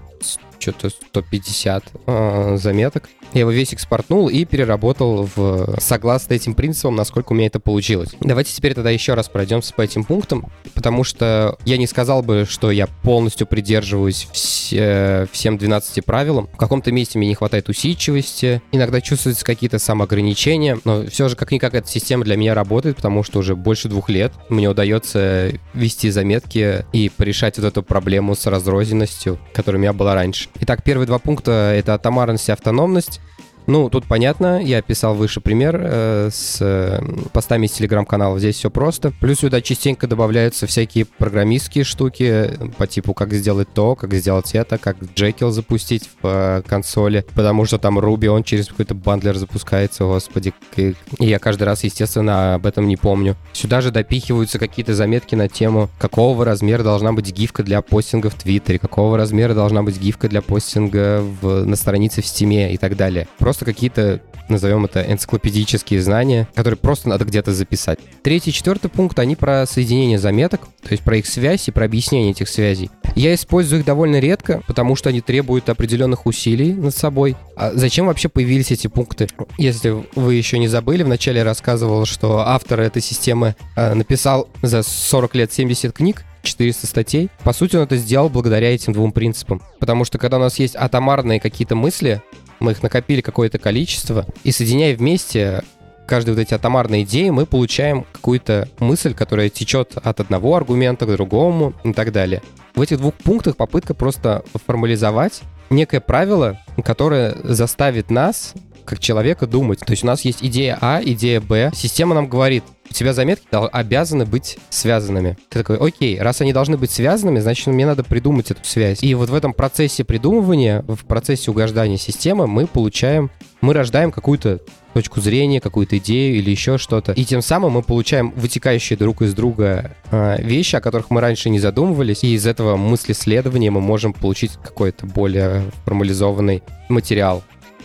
что-то 0.58 0.90
150 0.90 1.84
э, 2.06 2.56
заметок. 2.56 3.08
Я 3.32 3.40
его 3.40 3.50
весь 3.50 3.72
экспортнул 3.72 4.28
и 4.28 4.44
переработал 4.44 5.28
в 5.34 5.80
согласно 5.80 6.34
этим 6.34 6.54
принципам, 6.54 6.94
насколько 6.94 7.32
у 7.32 7.34
меня 7.34 7.48
это 7.48 7.58
получилось. 7.58 8.10
Давайте 8.20 8.52
теперь 8.52 8.74
тогда 8.74 8.90
еще 8.90 9.14
раз 9.14 9.28
пройдемся 9.28 9.74
по 9.74 9.82
этим 9.82 10.04
пунктам, 10.04 10.46
потому 10.74 11.02
что 11.02 11.58
я 11.64 11.76
не 11.76 11.86
сказал 11.86 12.22
бы, 12.22 12.46
что 12.48 12.70
я 12.70 12.86
полностью 12.86 13.46
придерживаюсь 13.46 14.28
все, 14.32 15.26
всем 15.32 15.58
12 15.58 16.04
правилам. 16.04 16.48
В 16.52 16.56
каком-то 16.56 16.92
месте 16.92 17.18
мне 17.18 17.28
не 17.28 17.34
хватает 17.34 17.68
усидчивости, 17.68 18.62
иногда 18.70 19.00
чувствуются 19.00 19.44
какие-то 19.44 19.78
самоограничения, 19.78 20.78
но 20.84 21.04
все 21.06 21.28
же 21.28 21.36
как-никак 21.36 21.74
эта 21.74 21.88
система 21.88 22.24
для 22.24 22.36
меня 22.36 22.54
работает, 22.54 22.96
потому 22.96 23.22
что 23.24 23.40
уже 23.40 23.56
больше 23.56 23.88
двух 23.88 24.08
лет 24.08 24.32
мне 24.48 24.68
удается 24.68 25.52
вести 25.72 26.10
заметки 26.10 26.84
и 26.92 27.08
порешать 27.08 27.58
вот 27.58 27.66
эту 27.66 27.82
проблему 27.82 28.34
с 28.34 28.46
разрозненностью, 28.46 29.38
которая 29.52 29.78
у 29.78 29.82
меня 29.82 29.92
была 29.92 30.14
раньше. 30.14 30.43
Итак, 30.60 30.82
первые 30.82 31.06
два 31.06 31.18
пункта— 31.18 31.72
это 31.76 31.94
атомарность 31.94 32.48
и 32.48 32.52
автономность. 32.52 33.20
Ну, 33.66 33.88
тут 33.88 34.04
понятно, 34.04 34.62
я 34.62 34.78
описал 34.78 35.14
выше 35.14 35.40
пример 35.40 35.80
э, 35.80 36.28
с 36.30 36.58
э, 36.60 37.00
постами 37.32 37.66
из 37.66 37.72
телеграм-канала. 37.72 38.38
Здесь 38.38 38.56
все 38.56 38.70
просто. 38.70 39.12
Плюс 39.20 39.38
сюда 39.38 39.62
частенько 39.62 40.06
добавляются 40.06 40.66
всякие 40.66 41.06
программистские 41.06 41.84
штуки 41.84 42.50
по 42.76 42.86
типу, 42.86 43.14
как 43.14 43.32
сделать 43.32 43.68
то, 43.72 43.94
как 43.94 44.12
сделать 44.14 44.54
это, 44.54 44.76
как 44.76 44.98
Jekyll 44.98 45.50
запустить 45.50 46.10
в 46.22 46.26
э, 46.26 46.62
консоли, 46.66 47.24
потому 47.34 47.64
что 47.64 47.78
там 47.78 47.98
Ruby, 47.98 48.26
он 48.26 48.42
через 48.42 48.68
какой-то 48.68 48.94
бандлер 48.94 49.36
запускается, 49.36 50.04
господи. 50.04 50.52
И, 50.76 50.94
и 51.18 51.26
я 51.26 51.38
каждый 51.38 51.64
раз, 51.64 51.84
естественно, 51.84 52.54
об 52.54 52.66
этом 52.66 52.86
не 52.86 52.96
помню. 52.96 53.34
Сюда 53.54 53.80
же 53.80 53.90
допихиваются 53.90 54.58
какие-то 54.58 54.94
заметки 54.94 55.34
на 55.34 55.48
тему, 55.48 55.88
какого 55.98 56.44
размера 56.44 56.82
должна 56.82 57.14
быть 57.14 57.32
гифка 57.32 57.62
для 57.62 57.80
постинга 57.80 58.28
в 58.28 58.34
Твиттере, 58.34 58.78
какого 58.78 59.16
размера 59.16 59.54
должна 59.54 59.82
быть 59.82 59.98
гифка 59.98 60.28
для 60.28 60.42
постинга 60.42 61.22
в, 61.40 61.64
на 61.64 61.76
странице 61.76 62.20
в 62.20 62.26
Стиме 62.26 62.74
и 62.74 62.76
так 62.76 62.96
далее. 62.96 63.26
Просто 63.38 63.53
просто 63.54 63.64
какие-то 63.64 64.20
назовем 64.48 64.84
это 64.84 65.00
энциклопедические 65.00 66.02
знания, 66.02 66.48
которые 66.54 66.76
просто 66.76 67.08
надо 67.08 67.24
где-то 67.24 67.52
записать. 67.52 68.00
Третий 68.22 68.50
и 68.50 68.52
четвертый 68.52 68.88
пункт, 68.88 69.16
они 69.20 69.36
про 69.36 69.64
соединение 69.64 70.18
заметок, 70.18 70.62
то 70.82 70.90
есть 70.90 71.04
про 71.04 71.18
их 71.18 71.26
связь 71.26 71.68
и 71.68 71.70
про 71.70 71.84
объяснение 71.84 72.32
этих 72.32 72.48
связей. 72.48 72.90
Я 73.14 73.32
использую 73.32 73.80
их 73.80 73.86
довольно 73.86 74.18
редко, 74.18 74.60
потому 74.66 74.96
что 74.96 75.08
они 75.08 75.20
требуют 75.20 75.68
определенных 75.68 76.26
усилий 76.26 76.72
над 76.72 76.96
собой. 76.96 77.36
А 77.54 77.70
зачем 77.74 78.06
вообще 78.06 78.28
появились 78.28 78.72
эти 78.72 78.88
пункты? 78.88 79.28
Если 79.56 80.04
вы 80.16 80.34
еще 80.34 80.58
не 80.58 80.66
забыли, 80.66 81.04
вначале 81.04 81.38
я 81.38 81.44
рассказывал, 81.44 82.06
что 82.06 82.40
автор 82.40 82.80
этой 82.80 83.00
системы 83.00 83.54
э, 83.76 83.94
написал 83.94 84.48
за 84.62 84.82
40 84.82 85.34
лет 85.36 85.52
70 85.52 85.92
книг, 85.92 86.24
400 86.44 86.86
статей. 86.86 87.30
По 87.42 87.52
сути, 87.52 87.76
он 87.76 87.82
это 87.82 87.96
сделал 87.96 88.28
благодаря 88.28 88.74
этим 88.74 88.92
двум 88.92 89.12
принципам. 89.12 89.62
Потому 89.80 90.04
что 90.04 90.18
когда 90.18 90.36
у 90.36 90.40
нас 90.40 90.58
есть 90.58 90.76
атомарные 90.76 91.40
какие-то 91.40 91.74
мысли, 91.74 92.22
мы 92.60 92.72
их 92.72 92.82
накопили 92.82 93.20
какое-то 93.20 93.58
количество, 93.58 94.26
и 94.42 94.52
соединяя 94.52 94.96
вместе 94.96 95.62
каждые 96.06 96.34
вот 96.34 96.42
эти 96.42 96.54
атомарные 96.54 97.04
идеи, 97.04 97.30
мы 97.30 97.46
получаем 97.46 98.04
какую-то 98.12 98.68
мысль, 98.78 99.14
которая 99.14 99.48
течет 99.48 99.92
от 99.96 100.20
одного 100.20 100.54
аргумента 100.56 101.06
к 101.06 101.12
другому 101.12 101.72
и 101.82 101.92
так 101.92 102.12
далее. 102.12 102.42
В 102.74 102.80
этих 102.80 102.98
двух 102.98 103.14
пунктах 103.14 103.56
попытка 103.56 103.94
просто 103.94 104.44
формализовать 104.66 105.42
некое 105.70 106.00
правило, 106.00 106.60
которое 106.84 107.36
заставит 107.42 108.10
нас 108.10 108.54
как 108.84 108.98
человека 108.98 109.46
думать. 109.46 109.80
То 109.80 109.92
есть 109.92 110.04
у 110.04 110.06
нас 110.06 110.22
есть 110.22 110.40
идея 110.42 110.78
А, 110.80 111.00
идея 111.02 111.40
Б. 111.40 111.72
Система 111.74 112.14
нам 112.14 112.28
говорит, 112.28 112.64
у 112.94 112.96
тебя 112.96 113.12
заметки 113.12 113.48
обязаны 113.50 114.24
быть 114.24 114.56
связанными. 114.70 115.36
Ты 115.48 115.58
такой, 115.58 115.78
окей, 115.78 116.20
раз 116.20 116.40
они 116.40 116.52
должны 116.52 116.78
быть 116.78 116.92
связанными, 116.92 117.40
значит, 117.40 117.66
мне 117.66 117.86
надо 117.86 118.04
придумать 118.04 118.52
эту 118.52 118.64
связь. 118.64 119.02
И 119.02 119.12
вот 119.16 119.30
в 119.30 119.34
этом 119.34 119.52
процессе 119.52 120.04
придумывания, 120.04 120.84
в 120.86 121.04
процессе 121.04 121.50
угождания 121.50 121.98
системы 121.98 122.46
мы 122.46 122.68
получаем, 122.68 123.32
мы 123.60 123.74
рождаем 123.74 124.12
какую-то 124.12 124.60
точку 124.92 125.20
зрения, 125.20 125.60
какую-то 125.60 125.98
идею 125.98 126.36
или 126.36 126.52
еще 126.52 126.78
что-то. 126.78 127.10
И 127.12 127.24
тем 127.24 127.42
самым 127.42 127.72
мы 127.72 127.82
получаем 127.82 128.32
вытекающие 128.36 128.96
друг 128.96 129.22
из 129.22 129.34
друга 129.34 129.96
э, 130.12 130.40
вещи, 130.40 130.76
о 130.76 130.80
которых 130.80 131.10
мы 131.10 131.20
раньше 131.20 131.50
не 131.50 131.58
задумывались. 131.58 132.22
И 132.22 132.32
из 132.32 132.46
этого 132.46 132.76
мыслеследования 132.76 133.72
мы 133.72 133.80
можем 133.80 134.12
получить 134.12 134.52
какой-то 134.62 135.04
более 135.06 135.64
формализованный 135.84 136.62
материал 136.88 137.42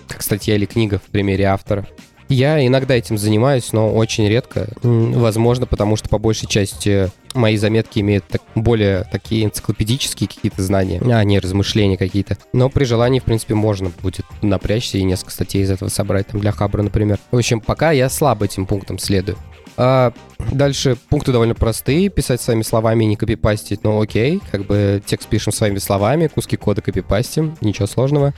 как 0.08 0.22
статья 0.22 0.56
или 0.56 0.66
книга 0.66 1.00
в 1.00 1.10
примере 1.10 1.46
автора. 1.46 1.88
Я 2.29 2.65
иногда 2.65 2.95
этим 2.95 3.17
занимаюсь, 3.17 3.74
но 3.74 3.91
очень 3.91 4.27
редко. 4.27 4.69
Возможно, 4.83 5.65
потому 5.65 5.95
что 5.95 6.09
по 6.09 6.19
большей 6.19 6.48
части 6.48 7.09
мои 7.33 7.57
заметки 7.57 8.00
имеют 8.00 8.25
так, 8.27 8.41
более 8.55 9.03
такие 9.12 9.45
энциклопедические 9.45 10.29
какие-то 10.29 10.62
знания, 10.62 11.01
а 11.01 11.24
не 11.24 11.39
размышления 11.39 11.98
какие-то. 11.98 12.38
Но 12.53 12.69
при 12.69 12.86
желании, 12.86 13.19
в 13.19 13.24
принципе, 13.24 13.55
можно 13.55 13.91
будет 14.01 14.25
напрячься 14.43 15.00
и 15.00 15.03
несколько 15.03 15.31
статей 15.31 15.63
из 15.63 15.71
этого 15.71 15.89
собрать, 15.89 16.27
там, 16.27 16.39
для 16.39 16.51
Хабра, 16.51 16.83
например. 16.83 17.19
В 17.31 17.38
общем, 17.38 17.62
пока 17.62 17.91
я 17.91 18.09
слабо 18.09 18.45
этим 18.45 18.67
пунктом 18.67 19.00
следую. 19.00 19.38
А 19.81 20.12
дальше 20.51 20.98
пункты 21.09 21.31
довольно 21.31 21.55
простые. 21.55 22.09
Писать 22.09 22.41
своими 22.41 22.63
словами 22.63 23.05
и 23.05 23.07
не 23.07 23.15
копипастить, 23.15 23.83
ну 23.83 24.01
окей. 24.01 24.41
Как 24.51 24.65
бы 24.65 25.01
текст 25.05 25.29
пишем 25.29 25.53
своими 25.53 25.77
словами, 25.77 26.27
куски 26.27 26.57
кода 26.57 26.81
копипастим, 26.81 27.57
ничего 27.62 27.88
сложного. 27.88 28.33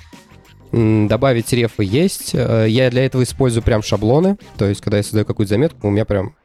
Добавить 0.72 1.52
рефы 1.54 1.84
есть. 1.84 2.32
Э, 2.34 2.66
я 2.68 2.90
для 2.90 3.06
этого 3.06 3.24
использую 3.24 3.64
прям 3.64 3.84
шаблоны. 3.84 4.38
То 4.58 4.66
есть, 4.66 4.82
когда 4.82 4.98
я 4.98 5.04
создаю 5.04 5.26
какую-то 5.26 5.50
заметку, 5.50 5.88
у 5.88 5.92
меня 5.92 6.06
прям 6.06 6.36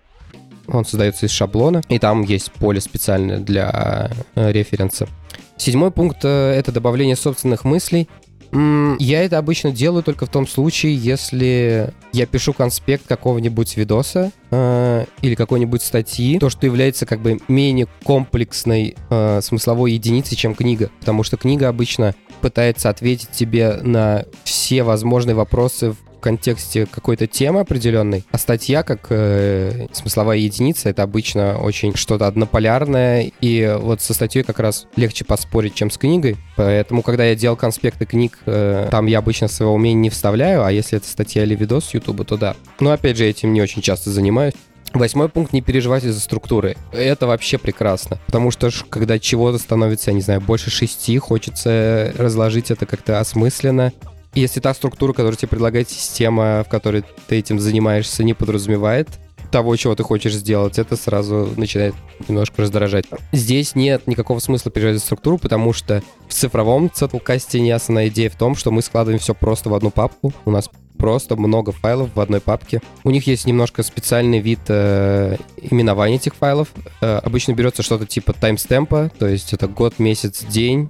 он 0.68 0.84
создается 0.84 1.26
из 1.26 1.30
шаблона, 1.30 1.82
и 1.88 1.98
там 1.98 2.22
есть 2.22 2.50
поле 2.52 2.80
специальное 2.80 3.38
для 3.38 4.10
э, 4.34 4.52
референса. 4.52 5.08
Седьмой 5.56 5.90
пункт 5.90 6.18
э,— 6.24 6.52
это 6.56 6.72
добавление 6.72 7.16
собственных 7.16 7.64
мыслей. 7.64 8.08
Я 8.52 9.22
это 9.22 9.38
обычно 9.38 9.72
делаю 9.72 10.02
только 10.02 10.24
в 10.24 10.28
том 10.28 10.46
случае, 10.46 10.94
если 10.96 11.92
я 12.12 12.26
пишу 12.26 12.52
конспект 12.52 13.06
какого-нибудь 13.06 13.76
видоса 13.76 14.30
э, 14.50 15.04
или 15.20 15.34
какой-нибудь 15.34 15.82
статьи, 15.82 16.38
то, 16.38 16.48
что 16.48 16.64
является 16.64 17.06
как 17.06 17.20
бы 17.20 17.38
менее 17.48 17.86
комплексной 18.04 18.96
э, 19.10 19.40
смысловой 19.42 19.92
единицей, 19.92 20.36
чем 20.36 20.54
книга. 20.54 20.90
Потому 21.00 21.22
что 21.24 21.36
книга 21.36 21.68
обычно 21.68 22.14
пытается 22.40 22.88
ответить 22.88 23.30
тебе 23.30 23.78
на 23.82 24.24
все 24.44 24.82
возможные 24.82 25.34
вопросы 25.34 25.92
в 25.92 25.96
контексте 26.20 26.86
какой-то 26.86 27.28
темы 27.28 27.60
определенной, 27.60 28.24
а 28.32 28.38
статья 28.38 28.82
как 28.82 29.06
э, 29.10 29.86
смысловая 29.92 30.38
единица 30.38 30.88
это 30.88 31.04
обычно 31.04 31.58
очень 31.58 31.94
что-то 31.94 32.26
однополярное, 32.26 33.30
и 33.40 33.76
вот 33.80 34.00
со 34.00 34.12
статьей 34.12 34.42
как 34.42 34.58
раз 34.58 34.88
легче 34.96 35.24
поспорить, 35.24 35.74
чем 35.74 35.88
с 35.88 35.98
книгой. 35.98 36.36
Поэтому, 36.56 37.02
когда 37.02 37.24
я 37.24 37.36
делал 37.36 37.56
конспекты 37.56 38.06
книг, 38.06 38.38
э, 38.46 38.88
там 38.90 39.06
я 39.06 39.18
обычно 39.18 39.46
своего 39.46 39.74
умения 39.74 40.00
не 40.00 40.10
вставляю, 40.10 40.64
а 40.64 40.72
если 40.72 40.98
это 40.98 41.06
статья 41.06 41.44
или 41.44 41.54
видос 41.54 41.84
с 41.84 41.94
Ютуба, 41.94 42.24
то 42.24 42.36
да. 42.36 42.56
Но 42.80 42.90
опять 42.90 43.16
же, 43.16 43.24
этим 43.24 43.52
не 43.52 43.62
очень 43.62 43.80
часто 43.82 44.10
занимаюсь. 44.10 44.54
Восьмой 44.98 45.28
пункт— 45.28 45.52
не 45.54 45.60
переживать 45.60 46.04
из-за 46.04 46.20
структуры. 46.20 46.76
Это 46.92 47.26
вообще 47.26 47.58
прекрасно. 47.58 48.18
Потому 48.26 48.50
что 48.50 48.70
когда 48.88 49.18
чего-то 49.18 49.58
становится, 49.58 50.10
я 50.10 50.14
не 50.14 50.22
знаю, 50.22 50.40
больше 50.40 50.70
шести, 50.70 51.18
хочется 51.18 52.12
разложить 52.16 52.70
это 52.70 52.86
как-то 52.86 53.20
осмысленно. 53.20 53.92
Если 54.34 54.60
та 54.60 54.74
структура, 54.74 55.12
которую 55.12 55.36
тебе 55.36 55.48
предлагает 55.48 55.90
система, 55.90 56.64
в 56.64 56.68
которой 56.68 57.04
ты 57.26 57.36
этим 57.36 57.58
занимаешься, 57.58 58.24
не 58.24 58.34
подразумевает 58.34 59.08
того, 59.50 59.76
чего 59.76 59.94
ты 59.94 60.02
хочешь 60.02 60.34
сделать, 60.34 60.78
это 60.78 60.96
сразу 60.96 61.48
начинает 61.56 61.94
немножко 62.28 62.62
раздражать. 62.62 63.06
Здесь 63.32 63.74
нет 63.74 64.06
никакого 64.06 64.38
смысла 64.38 64.70
переживать 64.70 64.98
за 64.98 65.04
структуру, 65.04 65.38
потому 65.38 65.72
что 65.72 66.02
в 66.28 66.32
цифровом 66.32 66.90
цетлкасте 66.92 67.60
не 67.60 67.70
основная 67.70 68.08
идея 68.08 68.30
в 68.30 68.36
том, 68.36 68.54
что 68.54 68.70
мы 68.70 68.82
складываем 68.82 69.18
все 69.18 69.34
просто 69.34 69.70
в 69.70 69.74
одну 69.74 69.90
папку. 69.90 70.32
У 70.44 70.50
нас 70.50 70.68
просто 70.96 71.36
много 71.36 71.72
файлов 71.72 72.10
в 72.14 72.20
одной 72.20 72.40
папке. 72.40 72.80
У 73.04 73.10
них 73.10 73.26
есть 73.26 73.46
немножко 73.46 73.82
специальный 73.82 74.40
вид 74.40 74.60
э, 74.68 75.36
именования 75.60 76.16
этих 76.16 76.34
файлов. 76.34 76.68
Э, 77.00 77.18
обычно 77.18 77.52
берется 77.52 77.82
что-то 77.82 78.06
типа 78.06 78.32
таймстемпа, 78.32 79.10
то 79.18 79.26
есть 79.26 79.52
это 79.52 79.68
год, 79.68 79.98
месяц, 79.98 80.44
день, 80.44 80.88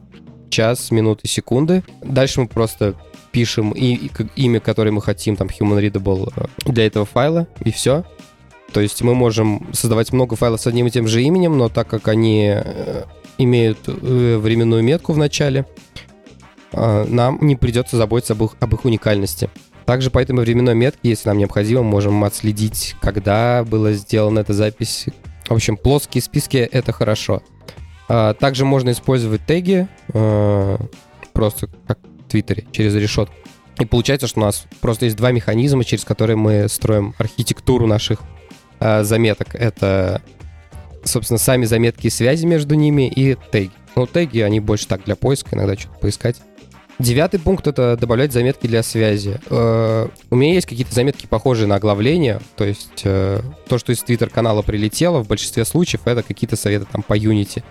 час, 0.48 0.90
минуты, 0.90 1.28
секунды. 1.28 1.82
Дальше 2.02 2.40
мы 2.40 2.48
просто 2.48 2.94
пишем 3.32 3.72
и, 3.72 3.94
и, 3.94 4.10
имя, 4.36 4.60
которое 4.60 4.92
мы 4.92 5.02
хотим, 5.02 5.36
там, 5.36 5.48
human 5.48 5.80
readable 5.80 6.32
э, 6.36 6.72
для 6.72 6.86
этого 6.86 7.04
файла, 7.04 7.46
и 7.64 7.70
все. 7.70 8.04
То 8.72 8.80
есть 8.80 9.02
мы 9.02 9.14
можем 9.14 9.66
создавать 9.72 10.12
много 10.12 10.36
файлов 10.36 10.60
с 10.60 10.66
одним 10.66 10.86
и 10.86 10.90
тем 10.90 11.06
же 11.06 11.22
именем, 11.22 11.56
но 11.56 11.68
так 11.68 11.88
как 11.88 12.08
они 12.08 12.52
э, 12.54 13.04
имеют 13.38 13.78
э, 13.86 14.36
временную 14.36 14.82
метку 14.82 15.12
в 15.12 15.18
начале, 15.18 15.66
нам 16.72 17.38
не 17.40 17.56
придется 17.56 17.96
заботиться 17.96 18.34
об 18.34 18.42
их, 18.44 18.50
об 18.60 18.74
их 18.74 18.84
уникальности. 18.84 19.48
Также 19.86 20.10
по 20.10 20.18
этой 20.18 20.34
временной 20.36 20.74
метке, 20.74 21.08
если 21.08 21.28
нам 21.28 21.38
необходимо, 21.38 21.82
можем 21.82 22.22
отследить, 22.24 22.96
когда 23.00 23.64
была 23.64 23.92
сделана 23.92 24.40
эта 24.40 24.52
запись. 24.52 25.06
В 25.48 25.54
общем, 25.54 25.76
плоские 25.76 26.20
списки— 26.22 26.56
это 26.72 26.92
хорошо. 26.92 27.42
Также 28.08 28.64
можно 28.64 28.90
использовать 28.90 29.46
теги, 29.46 29.88
просто 31.32 31.68
как 31.86 31.98
в 32.00 32.30
Твиттере 32.30 32.66
через 32.72 32.94
решетку. 32.94 33.34
И 33.80 33.86
получается, 33.86 34.26
что 34.26 34.40
у 34.40 34.42
нас 34.42 34.66
просто 34.80 35.04
есть 35.06 35.16
два 35.16 35.30
механизма, 35.30 35.84
через 35.84 36.04
которые 36.04 36.36
мы 36.36 36.68
строим 36.68 37.14
архитектуру 37.16 37.86
наших 37.86 38.20
э, 38.86 39.04
заметок. 39.04 39.54
Это, 39.54 40.22
собственно, 41.04 41.38
сами 41.38 41.64
заметки 41.64 42.06
и 42.06 42.10
связи 42.10 42.46
между 42.46 42.74
ними 42.74 43.08
и 43.08 43.36
теги. 43.50 43.72
Ну, 43.94 44.06
теги, 44.06 44.40
они 44.40 44.60
больше 44.60 44.86
так 44.86 45.04
для 45.04 45.16
поиска, 45.16 45.56
иногда 45.56 45.76
что-то 45.76 45.98
поискать. 45.98 46.36
Девятый 46.98 47.38
пункт— 47.38 47.66
это 47.68 47.96
добавлять 47.96 48.32
заметки 48.32 48.66
для 48.66 48.82
связи. 48.82 49.38
Э, 49.50 50.08
у 50.30 50.36
меня 50.36 50.54
есть 50.54 50.66
какие-то 50.66 50.94
заметки, 50.94 51.26
похожие 51.26 51.66
на 51.66 51.76
оглавление, 51.76 52.40
то 52.56 52.64
есть 52.64 53.02
э, 53.04 53.40
то, 53.68 53.78
что 53.78 53.92
из 53.92 54.02
твиттер-канала 54.02 54.62
прилетело, 54.62 55.22
в 55.22 55.28
большинстве 55.28 55.64
случаев 55.64 56.02
это 56.06 56.22
какие-то 56.22 56.56
советы 56.56 56.86
там 56.90 57.02
по 57.02 57.16
Unity. 57.16 57.62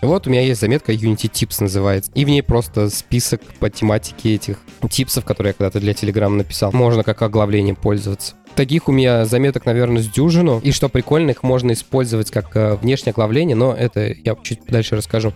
Вот 0.00 0.26
у 0.26 0.30
меня 0.30 0.42
есть 0.42 0.60
заметка 0.60 0.92
Unity 0.92 1.30
Tips 1.30 1.62
называется. 1.62 2.10
И 2.14 2.24
в 2.24 2.28
ней 2.28 2.42
просто 2.42 2.90
список 2.90 3.40
по 3.58 3.70
тематике 3.70 4.34
этих 4.34 4.58
типсов, 4.90 5.24
которые 5.24 5.50
я 5.50 5.54
когда-то 5.54 5.80
для 5.80 5.92
Telegram 5.92 6.28
написал. 6.28 6.72
Можно 6.72 7.02
как 7.02 7.22
оглавление 7.22 7.74
пользоваться. 7.74 8.34
Таких 8.56 8.88
у 8.88 8.92
меня 8.92 9.24
заметок, 9.24 9.66
наверное, 9.66 10.02
с 10.02 10.08
дюжину. 10.08 10.60
И 10.62 10.70
что 10.70 10.88
прикольно, 10.88 11.30
их 11.30 11.42
можно 11.42 11.72
использовать 11.72 12.30
как 12.30 12.54
э, 12.56 12.76
внешнее 12.76 13.10
оглавление, 13.10 13.56
но 13.56 13.72
это 13.72 14.12
я 14.12 14.36
чуть 14.42 14.60
дальше 14.66 14.96
расскажу. 14.96 15.32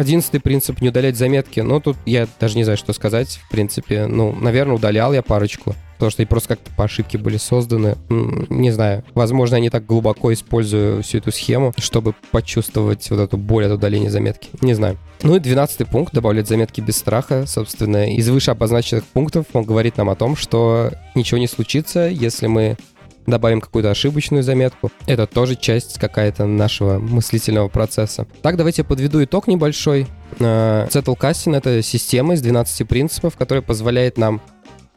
Одиннадцатый 0.00 0.40
принцип— 0.40 0.80
не 0.80 0.88
удалять 0.88 1.16
заметки. 1.16 1.60
Но 1.60 1.78
тут 1.78 1.96
я 2.06 2.26
даже 2.38 2.56
не 2.56 2.64
знаю, 2.64 2.78
что 2.78 2.92
сказать, 2.94 3.38
в 3.44 3.50
принципе. 3.50 4.06
Ну, 4.06 4.32
наверное, 4.32 4.76
удалял 4.76 5.12
я 5.12 5.22
парочку 5.22 5.74
потому 6.00 6.12
что 6.12 6.22
они 6.22 6.26
просто 6.28 6.48
как-то 6.56 6.70
по 6.74 6.84
ошибке 6.84 7.18
были 7.18 7.36
созданы. 7.36 7.94
Не 8.08 8.70
знаю, 8.70 9.04
возможно, 9.12 9.56
я 9.56 9.60
не 9.60 9.68
так 9.68 9.84
глубоко 9.84 10.32
использую 10.32 11.02
всю 11.02 11.18
эту 11.18 11.30
схему, 11.30 11.74
чтобы 11.76 12.14
почувствовать 12.30 13.10
вот 13.10 13.20
эту 13.20 13.36
боль 13.36 13.66
от 13.66 13.72
удаления 13.72 14.08
заметки. 14.08 14.48
Не 14.62 14.72
знаю. 14.72 14.96
Ну 15.22 15.36
и 15.36 15.40
двенадцатый 15.40 15.84
пункт— 15.84 16.12
добавлять 16.14 16.48
заметки 16.48 16.80
без 16.80 16.96
страха. 16.96 17.44
Собственно, 17.46 18.14
из 18.14 18.30
выше 18.30 18.50
обозначенных 18.50 19.04
пунктов 19.04 19.44
он 19.52 19.64
говорит 19.64 19.98
нам 19.98 20.08
о 20.08 20.16
том, 20.16 20.36
что 20.36 20.90
ничего 21.14 21.36
не 21.36 21.46
случится, 21.46 22.08
если 22.08 22.46
мы 22.46 22.78
добавим 23.26 23.60
какую-то 23.60 23.90
ошибочную 23.90 24.42
заметку. 24.42 24.90
Это 25.06 25.26
тоже 25.26 25.56
часть 25.56 25.98
какая-то 25.98 26.46
нашего 26.46 26.98
мыслительного 26.98 27.68
процесса. 27.68 28.26
Так, 28.42 28.56
давайте 28.56 28.84
подведу 28.84 29.22
итог 29.22 29.46
небольшой. 29.48 30.06
Zettelcasting— 30.38 31.56
это 31.58 31.82
система 31.82 32.34
из 32.34 32.42
12 32.42 32.88
принципов, 32.88 33.36
которая 33.36 33.62
позволяет 33.62 34.18
нам 34.18 34.40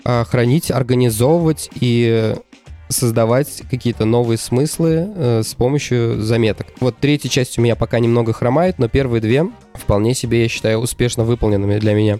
хранить, 0.03 0.70
организовывать 0.70 1.70
и 1.80 2.36
создавать 2.94 3.63
какие-то 3.70 4.06
новые 4.06 4.38
смыслы 4.38 5.12
э, 5.15 5.42
с 5.44 5.53
помощью 5.53 6.22
заметок. 6.22 6.68
Вот 6.80 6.98
третья 6.98 7.30
часть 7.30 7.58
у 7.58 7.62
меня 7.62 7.75
пока 7.75 8.00
немного 8.00 8.34
хромает, 8.34 8.80
но 8.80 8.88
первые 8.88 9.22
две 9.22 9.46
вполне 9.74 10.13
себе, 10.13 10.44
я 10.44 10.50
считаю, 10.50 10.80
успешно 10.80 11.24
выполненными 11.24 11.80
для 11.80 11.94
меня. 11.94 12.20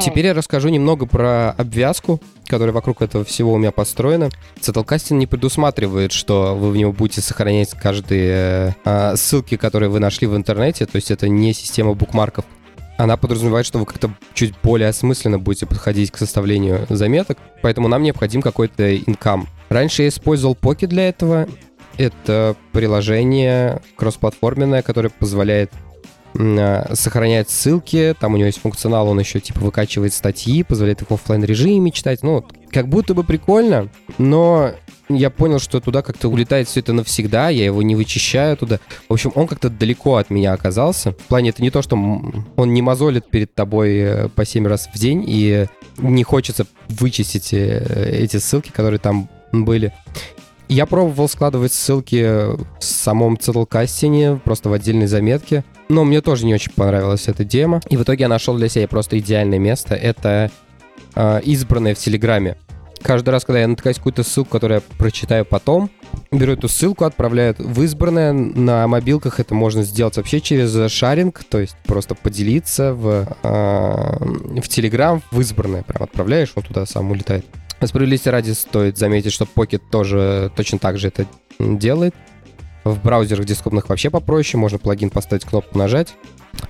Теперь 0.00 0.26
я 0.26 0.34
расскажу 0.34 0.68
немного 0.68 1.06
про 1.06 1.50
обвязку, 1.50 2.20
которая 2.46 2.72
вокруг 2.72 3.02
этого 3.02 3.24
всего 3.24 3.52
у 3.52 3.58
меня 3.58 3.72
построена. 3.72 4.30
Zettelcasting 4.60 5.14
не 5.14 5.26
предусматривает, 5.26 6.12
что 6.12 6.54
вы 6.54 6.70
в 6.70 6.76
него 6.76 6.92
будете 6.92 7.20
сохранять 7.20 7.70
каждые 7.70 8.76
э, 8.84 9.16
ссылки, 9.16 9.56
которые 9.56 9.88
вы 9.88 10.00
нашли 10.00 10.26
в 10.26 10.36
интернете, 10.36 10.86
то 10.86 10.96
есть 10.96 11.10
это 11.10 11.28
не 11.28 11.52
система 11.52 11.94
букмарков. 11.94 12.44
Она 12.96 13.16
подразумевает, 13.16 13.66
что 13.66 13.78
вы 13.78 13.84
как-то 13.84 14.10
чуть 14.32 14.54
более 14.62 14.88
осмысленно 14.88 15.38
будете 15.38 15.66
подходить 15.66 16.10
к 16.10 16.16
составлению 16.16 16.86
заметок, 16.88 17.38
поэтому 17.62 17.88
нам 17.88 18.02
необходим 18.02 18.40
какой-то 18.40 18.96
инкам. 18.96 19.48
Раньше 19.68 20.02
я 20.02 20.08
использовал 20.08 20.56
Pocket 20.60 20.86
для 20.86 21.08
этого. 21.08 21.46
Это 21.98 22.56
приложение 22.72 23.80
кроссплатформенное, 23.96 24.82
которое 24.82 25.08
позволяет 25.10 25.72
Э, 26.38 26.94
сохраняет 26.94 27.50
ссылки, 27.50 28.14
там 28.18 28.34
у 28.34 28.36
него 28.36 28.46
есть 28.46 28.60
функционал, 28.60 29.08
он 29.08 29.18
еще 29.18 29.40
типа 29.40 29.60
выкачивает 29.60 30.12
статьи, 30.12 30.62
позволяет 30.62 31.02
их 31.02 31.10
в 31.10 31.14
офлайн 31.14 31.44
режиме 31.44 31.90
читать. 31.90 32.22
Ну, 32.22 32.44
как 32.70 32.88
будто 32.88 33.14
бы 33.14 33.24
прикольно, 33.24 33.88
но 34.18 34.72
я 35.08 35.30
понял, 35.30 35.58
что 35.58 35.80
туда 35.80 36.02
как-то 36.02 36.28
улетает 36.28 36.68
все 36.68 36.80
это 36.80 36.92
навсегда, 36.92 37.48
я 37.48 37.64
его 37.64 37.82
не 37.82 37.94
вычищаю 37.94 38.56
туда. 38.56 38.80
В 39.08 39.12
общем, 39.12 39.32
он 39.34 39.46
как-то 39.46 39.70
далеко 39.70 40.16
от 40.16 40.30
меня 40.30 40.52
оказался. 40.52 41.12
В 41.12 41.16
плане 41.16 41.50
это 41.50 41.62
не 41.62 41.70
то, 41.70 41.80
что 41.80 41.96
он 41.96 42.74
не 42.74 42.82
мозолит 42.82 43.28
перед 43.30 43.54
тобой 43.54 43.96
э, 43.96 44.28
по 44.28 44.44
7 44.44 44.66
раз 44.66 44.88
в 44.92 44.98
день, 44.98 45.24
и 45.26 45.66
не 45.98 46.24
хочется 46.24 46.66
вычистить 46.88 47.54
э, 47.54 48.10
эти 48.12 48.36
ссылки, 48.38 48.70
которые 48.70 48.98
там 48.98 49.28
были. 49.52 49.94
Я 50.68 50.86
пробовал 50.86 51.28
складывать 51.28 51.72
ссылки 51.72 52.22
в 52.56 52.66
самом 52.80 53.34
Zettelcasting, 53.34 54.40
просто 54.40 54.68
в 54.68 54.72
отдельной 54.72 55.06
заметке. 55.06 55.64
Но 55.88 56.04
мне 56.04 56.20
тоже 56.20 56.44
не 56.44 56.54
очень 56.54 56.72
понравилась 56.72 57.28
эта 57.28 57.44
демо. 57.44 57.80
И 57.88 57.96
в 57.96 58.02
итоге 58.02 58.22
я 58.22 58.28
нашел 58.28 58.56
для 58.56 58.68
себя 58.68 58.88
просто 58.88 59.18
идеальное 59.18 59.60
место. 59.60 59.94
Это 59.94 60.50
э, 61.14 61.40
избранное 61.44 61.94
в 61.94 61.98
Телеграме. 61.98 62.56
Каждый 63.02 63.30
раз, 63.30 63.44
когда 63.44 63.60
я 63.60 63.68
натыкаюсь 63.68 63.98
какую-то 63.98 64.24
ссылку, 64.24 64.50
которую 64.50 64.80
я 64.80 64.96
прочитаю 64.98 65.44
потом, 65.44 65.90
беру 66.32 66.54
эту 66.54 66.68
ссылку, 66.68 67.04
отправляю 67.04 67.54
в 67.56 67.82
избранное. 67.82 68.32
На 68.32 68.88
мобилках 68.88 69.38
это 69.38 69.54
можно 69.54 69.84
сделать 69.84 70.16
вообще 70.16 70.40
через 70.40 70.90
шаринг, 70.90 71.44
то 71.44 71.60
есть 71.60 71.76
просто 71.84 72.16
поделиться 72.16 72.92
в, 72.94 73.28
э, 73.44 74.60
в 74.60 74.68
Телеграм 74.68 75.22
в 75.30 75.40
избранное. 75.40 75.84
Прям 75.84 76.02
отправляешь, 76.02 76.50
он 76.56 76.64
туда 76.64 76.84
сам 76.86 77.12
улетает. 77.12 77.46
Справедливости 77.84 78.28
ради 78.28 78.52
стоит 78.52 78.96
заметить, 78.96 79.32
что 79.32 79.44
Pocket 79.44 79.82
тоже 79.90 80.50
точно 80.56 80.78
так 80.78 80.98
же 80.98 81.08
это 81.08 81.26
делает. 81.58 82.14
В 82.84 83.02
браузерах 83.02 83.44
десктопных 83.44 83.88
вообще 83.88 84.10
попроще, 84.10 84.60
можно 84.60 84.78
плагин 84.78 85.10
поставить, 85.10 85.44
кнопку 85.44 85.76
нажать. 85.76 86.14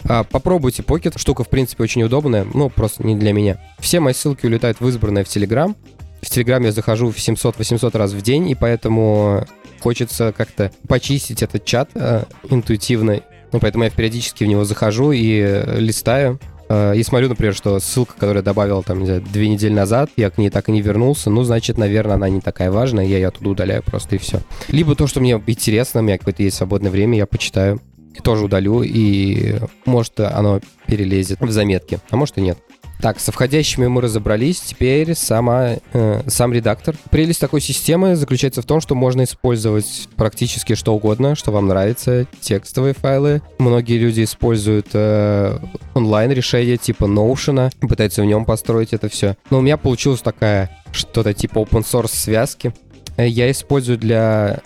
А, 0.05 0.25
попробуйте 0.25 0.83
Pocket, 0.83 1.19
штука 1.19 1.45
в 1.45 1.49
принципе 1.49 1.83
очень 1.85 2.03
удобная, 2.03 2.47
ну 2.55 2.71
просто 2.71 3.07
не 3.07 3.15
для 3.17 3.33
меня. 3.33 3.61
Все 3.79 4.01
мои 4.01 4.15
ссылки 4.15 4.47
улетают 4.47 4.81
в 4.81 4.89
избранное 4.89 5.25
в 5.25 5.29
Telegram. 5.29 5.75
В 6.23 6.27
Telegram 6.27 6.65
я 6.65 6.73
захожу 6.73 7.11
в 7.11 7.17
700-800 7.17 7.97
раз 7.97 8.13
в 8.13 8.23
день, 8.23 8.49
и 8.51 8.55
поэтому 8.55 9.47
хочется 9.81 10.33
как-то 10.37 10.73
почистить 10.89 11.43
этот 11.43 11.65
чат 11.65 11.91
э, 11.95 12.25
интуитивно. 12.49 13.21
Ну, 13.53 13.61
поэтому 13.61 13.85
я 13.85 13.91
периодически 13.91 14.45
в 14.45 14.49
него 14.49 14.65
захожу 14.65 15.13
и 15.13 15.63
листаю. 15.77 16.41
Э, 16.68 16.94
и 16.96 17.02
смотрю, 17.02 17.28
например, 17.28 17.54
что 17.54 17.78
ссылка, 17.80 18.14
которую 18.14 18.38
я 18.38 18.42
добавил 18.42 18.82
там, 18.82 19.00
не 19.00 19.06
знаю, 19.06 19.23
две 19.23 19.49
недели 19.49 19.73
назад, 19.73 20.11
я 20.16 20.30
к 20.30 20.38
ней 20.38 20.50
так 20.50 20.68
и 20.68 20.73
не 20.73 20.82
вернулся, 20.82 21.30
ну, 21.30 21.42
значит, 21.44 21.78
наверное, 21.78 22.16
она 22.16 22.28
не 22.28 22.40
такая 22.40 22.70
важная, 22.70 23.04
я 23.04 23.16
ее 23.16 23.28
оттуда 23.28 23.50
удаляю 23.50 23.82
просто 23.82 24.16
и 24.16 24.18
все. 24.18 24.40
Либо 24.68 24.94
то, 24.94 25.06
что 25.06 25.20
мне 25.20 25.40
интересно, 25.46 26.00
у 26.00 26.02
меня 26.02 26.18
какое-то 26.18 26.42
есть 26.42 26.56
свободное 26.56 26.90
время, 26.90 27.18
я 27.18 27.26
почитаю 27.26 27.80
тоже 28.23 28.44
удалю, 28.44 28.82
и 28.82 29.56
может 29.85 30.18
оно 30.20 30.61
перелезет 30.87 31.40
в 31.40 31.50
заметки, 31.50 32.00
а 32.11 32.16
может 32.16 32.38
и 32.38 32.40
нет. 32.40 32.58
Так, 33.00 33.21
со 33.21 33.31
входящими 33.31 33.87
мы 33.87 34.00
разобрались, 34.00 34.61
теперь 34.61 35.15
сама, 35.15 35.76
э, 35.93 36.23
сам 36.26 36.53
редактор. 36.53 36.97
Прелесть 37.11 37.41
такой 37.41 37.61
системы 37.61 38.17
заключается 38.17 38.62
в 38.62 38.65
том, 38.65 38.81
что 38.81 38.95
можно 38.95 39.25
использовать 39.25 40.09
практически 40.17 40.75
что 40.75 40.95
угодно, 40.95 41.35
что 41.35 41.53
вам 41.53 41.69
нравится, 41.69 42.26
текстовые 42.41 42.95
файлы. 42.95 43.43
Многие 43.59 43.99
люди 43.99 44.25
используют 44.25 44.88
э, 44.95 45.59
онлайн-решения 45.95 46.79
типа 46.79 47.05
Notion, 47.05 47.71
пытаются 47.87 48.23
в 48.23 48.25
нем 48.25 48.45
построить 48.45 48.93
это 48.93 49.09
все. 49.09 49.37
Но 49.50 49.59
у 49.59 49.61
меня 49.61 49.76
получилась 49.76 50.23
такая 50.23 50.71
что-то 50.93 51.35
типа 51.35 51.59
open 51.59 51.85
source 51.85 52.15
связки. 52.15 52.73
Э, 53.17 53.29
я 53.29 53.50
использую 53.50 53.99
для 53.99 54.61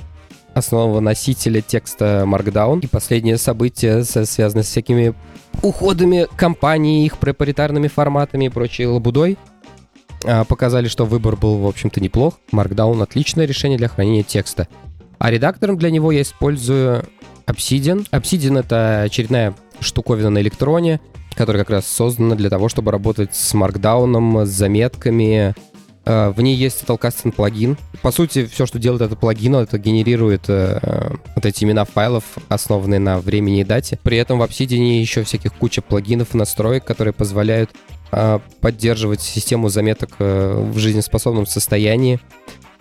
основного 0.55 1.01
носителя 1.01 1.61
текста 1.61 2.25
Markdown. 2.27 2.81
И 2.83 2.87
последнее 2.87 3.39
событие 3.39 4.05
связано 4.05 4.63
с 4.63 4.67
всякими 4.67 5.15
уходами 5.63 6.27
компании, 6.37 7.05
их 7.05 7.19
проприетарными 7.19 7.89
форматами 7.89 8.47
и 8.47 8.49
прочей 8.49 8.87
лабудой, 8.87 9.37
а, 10.25 10.45
показали, 10.45 10.89
что 10.89 11.07
выбор 11.07 11.37
был, 11.37 11.59
в 11.59 11.67
общем-то, 11.67 12.01
неплох. 12.01 12.39
Markdown— 12.53 13.03
отличное 13.03 13.47
решение 13.47 13.79
для 13.79 13.89
хранения 13.89 14.23
текста. 14.23 14.69
А 15.19 15.31
редактором 15.31 15.77
для 15.77 15.91
него 15.91 16.13
я 16.13 16.23
использую 16.23 17.05
Obsidian. 17.47 18.07
Obsidian— 18.11 18.59
это 18.61 19.03
очередная 19.03 19.55
штуковина 19.81 20.31
на 20.31 20.41
электроне, 20.41 21.01
которая 21.35 21.63
как 21.65 21.71
раз 21.71 21.87
создана 21.87 22.35
для 22.35 22.51
того, 22.51 22.69
чтобы 22.69 22.91
работать 22.91 23.35
с 23.35 23.55
Markdown, 23.55 24.45
с 24.45 24.49
заметками, 24.49 25.55
в 26.05 26.41
ней 26.41 26.57
есть 26.57 26.83
Talkasting 26.85 27.33
плагин. 27.33 27.77
По 28.03 28.11
сути, 28.11 28.47
все, 28.47 28.67
что 28.67 28.79
делает 28.79 29.03
этот 29.03 29.21
плагин, 29.21 29.57
это 29.57 29.79
генерирует 29.79 30.45
э, 30.49 31.11
вот 31.35 31.45
эти 31.45 31.65
имена 31.65 31.85
файлов, 31.85 32.25
основанные 32.49 32.99
на 33.01 33.19
времени 33.21 33.61
и 33.61 33.65
дате. 33.65 33.99
При 34.03 34.17
этом 34.17 34.39
в 34.39 34.43
Obsidian 34.43 35.01
еще 35.01 35.23
всяких 35.25 35.53
куча 35.55 35.83
плагинов 35.83 36.35
и 36.35 36.39
настроек, 36.39 36.85
которые 36.85 37.13
позволяют 37.13 37.71
э, 38.13 38.39
поддерживать 38.61 39.21
систему 39.21 39.69
заметок 39.69 40.11
э, 40.19 40.71
в 40.73 40.79
жизнеспособном 40.79 41.47
состоянии. 41.47 42.21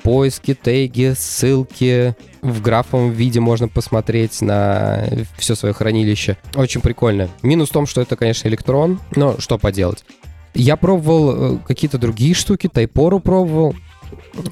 Поиски, 0.04 0.54
теги, 0.54 1.14
ссылки. 1.18 2.16
В 2.42 2.62
графовом 2.62 3.12
виде 3.12 3.42
можно 3.42 3.68
посмотреть 3.68 4.42
на 4.42 5.04
все 5.38 5.56
свое 5.56 5.74
хранилище. 5.74 6.38
Очень 6.56 6.80
прикольно. 6.80 7.28
Минус 7.42 7.70
в 7.70 7.74
том, 7.74 7.86
что 7.86 8.00
это, 8.00 8.16
конечно, 8.16 8.48
электрон, 8.48 9.02
но 9.18 9.38
что 9.40 9.58
поделать. 9.58 10.06
Я 10.54 10.76
пробовал 10.76 11.56
э, 11.56 11.58
какие-то 11.68 11.98
другие 11.98 12.34
штуки, 12.34 12.68
Тайпору 12.68 13.20
пробовал, 13.20 13.76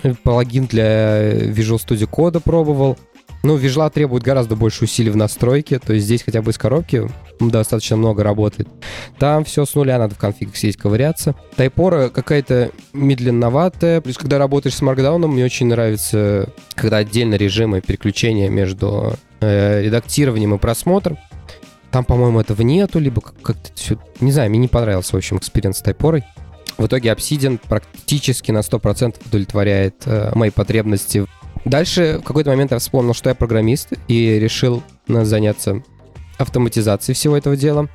э, 0.04 0.14
плагин 0.24 0.66
для 0.66 1.34
Visual 1.34 1.78
Studio 1.78 2.10
Code 2.10 2.40
пробовал. 2.40 2.98
Ну, 3.44 3.58
Visual 3.58 3.90
требует 3.92 4.24
гораздо 4.24 4.56
больше 4.56 4.86
усилий 4.86 5.10
в 5.10 5.16
настройке, 5.16 5.80
то 5.80 5.94
есть 5.94 6.06
здесь 6.06 6.24
хотя 6.24 6.42
бы 6.42 6.52
из 6.52 6.58
коробки 6.58 7.08
достаточно 7.40 7.96
много 7.96 8.24
работает. 8.24 8.68
Там 9.20 9.44
все 9.46 9.66
с 9.66 9.76
нуля, 9.76 10.00
надо 10.00 10.16
в 10.16 10.18
конфиг 10.18 10.56
сидеть 10.56 10.78
ковыряться. 10.78 11.36
Typora 11.56 12.10
какая-то 12.10 12.72
медленноватая, 12.94 14.02
плюс 14.02 14.18
когда 14.18 14.38
работаешь 14.38 14.76
с 14.76 14.82
Markdown, 14.82 15.28
мне 15.28 15.46
очень 15.46 15.68
нравится, 15.68 16.50
когда 16.76 16.98
отдельно 16.98 17.36
режимы 17.36 17.82
переключения 17.82 18.50
между 18.50 19.14
э, 19.40 19.84
редактированием 19.84 20.56
и 20.56 20.58
просмотром. 20.58 21.18
Там, 21.92 22.04
по-моему, 22.04 22.40
этого 22.40 22.62
нету, 22.62 23.00
либо 23.00 23.22
как-то 23.22 23.72
все... 23.76 23.98
Не 24.20 24.32
знаю, 24.32 24.50
мне 24.50 24.60
не 24.60 24.68
понравился, 24.68 25.14
в 25.14 25.18
общем, 25.18 25.38
experience 25.38 25.78
с 25.78 25.82
тайпорой. 25.82 26.24
В 26.78 26.86
итоге 26.86 27.10
Obsidian 27.10 27.60
практически 27.68 28.52
на 28.52 28.60
100% 28.60 29.16
удовлетворяет 29.26 29.96
э, 30.06 30.32
мои 30.36 30.52
потребности. 30.52 31.26
Дальше 31.66 32.20
в 32.22 32.24
какой-то 32.24 32.52
момент 32.52 32.72
я 32.72 32.80
вспомнил, 32.80 33.14
что 33.14 33.30
я 33.30 33.36
программист, 33.36 33.94
и 34.08 34.38
решил 34.40 34.84
э, 35.08 35.24
заняться 35.24 35.82
автоматизацией 36.38 37.16
всего 37.16 37.36
этого 37.36 37.56
дела. 37.56 37.90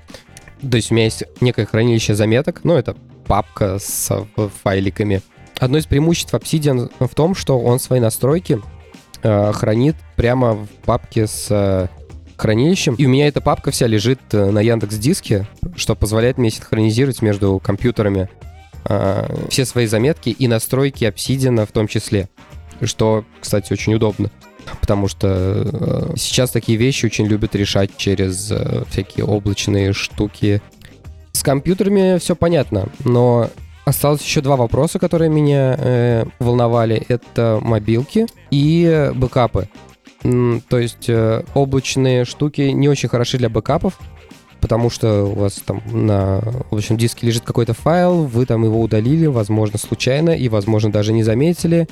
То 0.69 0.77
есть 0.77 0.91
у 0.91 0.95
меня 0.95 1.05
есть 1.05 1.25
некое 1.41 1.67
хранилище 1.67 2.15
заметок, 2.15 2.61
ну, 2.65 2.75
это 2.75 2.97
папка 3.27 3.79
с 3.79 4.11
э, 4.11 4.49
файликами. 4.63 5.23
Одно 5.59 5.79
из 5.79 5.87
преимуществ 5.87 6.35
Obsidian 6.35 6.91
в 6.99 7.15
том, 7.15 7.35
что 7.35 7.59
он 7.59 7.79
свои 7.79 8.01
настройки 8.01 8.61
э, 9.23 9.53
хранит 9.53 9.97
прямо 10.17 10.55
в 10.55 10.69
папке 10.85 11.27
с 11.27 11.47
э, 11.51 11.89
хранилищем. 12.43 12.95
И 12.97 13.07
у 13.07 13.09
меня 13.09 13.29
эта 13.29 13.41
папка 13.41 13.71
вся 13.71 13.87
лежит 13.87 14.21
э, 14.33 14.51
на 14.51 14.61
Яндекс 14.61 14.97
Диске, 14.97 15.47
что 15.77 15.95
позволяет 15.95 16.39
мне 16.39 16.51
синхронизировать 16.51 17.23
между 17.23 17.61
компьютерами 17.61 18.29
э, 18.85 19.47
все 19.49 19.65
свои 19.65 19.87
заметки 19.87 20.31
и 20.31 20.49
настройки 20.49 21.05
Obsidian 21.05 21.65
в 21.65 21.71
том 21.71 21.87
числе. 21.87 22.29
Что, 22.83 23.25
кстати, 23.41 23.73
очень 23.73 23.95
удобно. 23.95 24.31
Потому 24.81 25.07
что 25.07 25.29
э, 25.29 26.15
сейчас 26.17 26.51
такие 26.51 26.77
вещи 26.79 27.07
очень 27.07 27.27
любят 27.27 27.55
решать 27.55 27.97
через 27.97 28.51
э, 28.51 28.85
всякие 28.91 29.25
облачные 29.25 29.93
штуки. 29.93 30.61
С 31.31 31.45
компьютерами 31.45 32.19
все 32.19 32.35
понятно, 32.35 32.89
но 33.05 33.51
осталось 33.85 34.23
еще 34.23 34.41
два 34.41 34.57
вопроса, 34.57 34.99
которые 34.99 35.31
меня 35.31 35.77
э, 35.79 36.25
волновали. 36.41 37.05
Это 37.09 37.61
мобилки 37.63 38.27
и 38.51 39.13
бэкапы. 39.15 39.69
То 40.23 40.79
есть 40.79 41.09
э, 41.09 41.45
облачные 41.55 42.25
штуки 42.25 42.63
не 42.63 42.89
очень 42.89 43.09
хороши 43.09 43.39
для 43.39 43.49
бэкапов, 43.49 43.99
потому 44.61 44.89
что 44.89 45.25
у 45.25 45.35
вас 45.35 45.55
там 45.55 45.83
на 45.91 46.39
облачном 46.71 46.97
диске 46.97 47.27
лежит 47.27 47.43
какой-то 47.43 47.75
файл, 47.75 48.25
вы 48.25 48.47
там 48.47 48.65
его 48.65 48.81
удалили, 48.81 49.27
возможно, 49.27 49.79
случайно, 49.79 50.31
и, 50.31 50.49
возможно, 50.49 50.93
даже 50.93 51.13
не 51.13 51.25
заметили. 51.25 51.89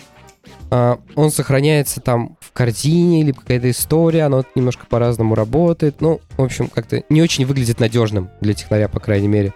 А, 0.70 1.00
он 1.16 1.32
сохраняется 1.32 2.00
там 2.00 2.36
в 2.40 2.52
корзине 2.52 3.22
или 3.22 3.32
какая-то 3.32 3.70
история, 3.70 4.22
оно 4.22 4.44
немножко 4.54 4.86
по-разному 4.86 5.34
работает. 5.34 6.00
Ну, 6.00 6.20
в 6.36 6.42
общем, 6.42 6.68
как-то 6.68 7.02
не 7.08 7.20
очень 7.20 7.44
выглядит 7.44 7.80
надежным 7.80 8.30
для 8.40 8.54
технаря, 8.54 8.88
по 8.88 9.00
крайней 9.00 9.28
мере. 9.28 9.52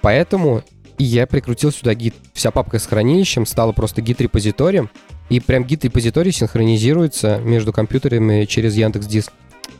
Поэтому 0.00 0.62
я 0.98 1.26
прикрутил 1.26 1.72
сюда 1.72 1.94
гид. 1.94 2.14
Вся 2.32 2.50
папка 2.50 2.78
с 2.78 2.86
хранилищем 2.86 3.46
стала 3.46 3.72
просто 3.72 4.00
гид-репозиторием, 4.00 4.90
и 5.30 5.40
прям 5.40 5.64
гид-репозиторий 5.64 6.32
синхронизируется 6.32 7.38
между 7.38 7.72
компьютерами 7.72 8.44
через 8.44 8.76
Яндекс 8.76 9.06
Диск. 9.06 9.32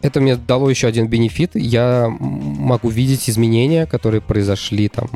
Это 0.02 0.20
мне 0.20 0.36
дало 0.36 0.68
еще 0.68 0.86
один 0.86 1.08
бенефит. 1.08 1.52
Я 1.54 2.08
могу 2.18 2.88
видеть 2.88 3.28
изменения, 3.28 3.86
которые 3.86 4.20
произошли 4.20 4.88
там 4.88 5.08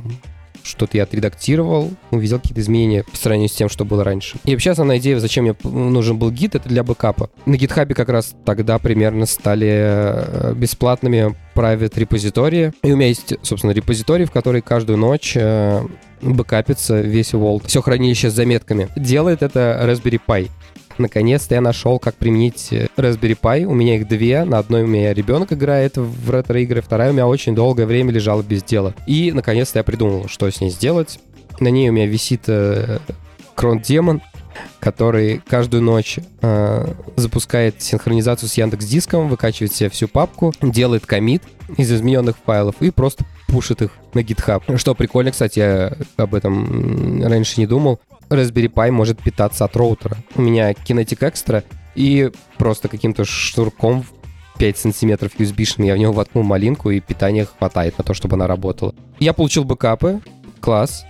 что-то 0.69 0.97
я 0.97 1.05
отредактировал, 1.05 1.91
увидел 2.11 2.39
какие-то 2.39 2.61
изменения 2.61 3.05
по 3.05 3.17
сравнению 3.17 3.49
с 3.49 3.53
тем, 3.53 3.69
что 3.69 3.85
было 3.85 4.05
раньше. 4.05 4.39
И 4.45 4.53
вообще 4.53 4.71
основная 4.71 4.99
идея, 4.99 5.19
зачем 5.19 5.45
мне 5.45 5.57
нужен 5.63 6.19
был 6.19 6.31
гид, 6.31 6.55
это 6.55 6.69
для 6.69 6.83
бэкапа. 6.83 7.31
На 7.47 7.57
гитхабе 7.57 7.95
как 7.95 8.09
раз 8.09 8.35
тогда 8.45 8.79
примерно 8.79 9.27
стали 9.27 9.69
э, 9.71 10.55
бесплатными 10.55 11.35
private 11.55 11.99
репозитории. 11.99 12.73
И 12.83 12.93
у 12.93 12.97
меня 12.97 13.09
есть, 13.09 13.35
собственно, 13.43 13.73
репозиторий, 13.73 14.27
в 14.27 14.31
который 14.31 14.61
каждую 14.61 14.99
ночь 14.99 15.33
э, 15.37 15.83
бэкапится 16.21 17.01
весь 17.01 17.33
Vault. 17.33 17.67
Все 17.67 17.83
хранилище 17.83 18.31
с 18.31 18.35
заметками. 18.35 18.89
Делает 18.97 19.43
это 19.43 19.81
Raspberry 19.83 20.21
Pi. 20.27 20.49
Наконец-то 20.99 21.55
я 21.55 21.61
нашел, 21.61 21.99
как 21.99 22.15
применить 22.17 22.69
э, 22.73 22.89
Raspberry 22.97 23.39
Pi. 23.41 23.65
У 23.65 23.75
меня 23.75 23.97
их 23.97 24.09
две. 24.09 24.45
На 24.45 24.59
одной 24.59 24.83
у 24.83 24.87
меня 24.87 25.15
ребенок 25.15 25.53
играет 25.53 25.97
в 25.97 26.31
ретро-игры, 26.31 26.81
вторая 26.81 27.11
у 27.11 27.13
меня 27.13 27.27
очень 27.27 27.55
долгое 27.55 27.87
время 27.87 28.13
лежала 28.13 28.43
без 28.43 28.63
дела. 28.63 28.95
И, 29.07 29.33
наконец-то, 29.33 29.79
я 29.79 29.85
придумал, 29.85 30.29
что 30.29 30.51
с 30.51 30.61
ней 30.61 30.71
сделать. 30.71 31.21
На 31.61 31.69
ней 31.69 31.89
у 31.89 31.93
меня 31.93 32.07
висит 32.07 32.43
э, 32.49 32.99
Крон 33.55 33.81
Демон, 33.81 34.23
который 34.81 35.41
каждую 35.49 35.83
ночь 35.83 36.19
э, 36.43 36.95
запускает 37.17 37.83
синхронизацию 37.83 38.49
с 38.49 38.55
Яндекс 38.55 38.87
Диском, 38.87 39.29
выкачивает 39.29 39.73
себе 39.73 39.91
всю 39.91 40.09
папку, 40.09 40.53
делает 40.63 41.07
комит 41.07 41.43
из 41.77 41.93
измененных 41.93 42.37
файлов 42.45 42.77
и 42.81 42.91
просто 42.91 43.25
пушит 43.49 43.83
их 43.83 43.91
на 44.15 44.21
GitHub. 44.21 44.77
Что 44.77 44.95
прикольно, 44.95 45.33
кстати, 45.33 45.59
я 45.59 45.93
об 46.17 46.35
этом 46.35 47.23
раньше 47.23 47.61
не 47.61 47.67
думал. 47.67 48.01
Raspberry 48.29 48.73
Pi 48.73 48.91
может 48.91 49.23
питаться 49.23 49.65
от 49.65 49.77
роутера. 49.77 50.17
У 50.35 50.43
меня 50.43 50.73
Kinetic 50.73 51.21
Extra, 51.21 51.65
и 51.95 52.31
просто 52.57 52.89
каким-то 52.89 53.25
шнурком 53.25 54.05
5 54.59 54.79
сантиметров 54.79 55.33
USB-шным 55.39 55.87
я 55.87 55.95
в 55.95 55.99
него 55.99 56.13
воткнул 56.13 56.45
малинку, 56.45 56.91
и 56.91 57.01
питания 57.01 57.47
хватает 57.47 57.97
на 57.99 58.05
то, 58.05 58.15
чтобы 58.15 58.35
она 58.35 58.47
работала. 58.47 58.95
Я 59.19 59.33
получил 59.33 59.65
бэкапы, 59.65 60.21
класс, 60.61 61.05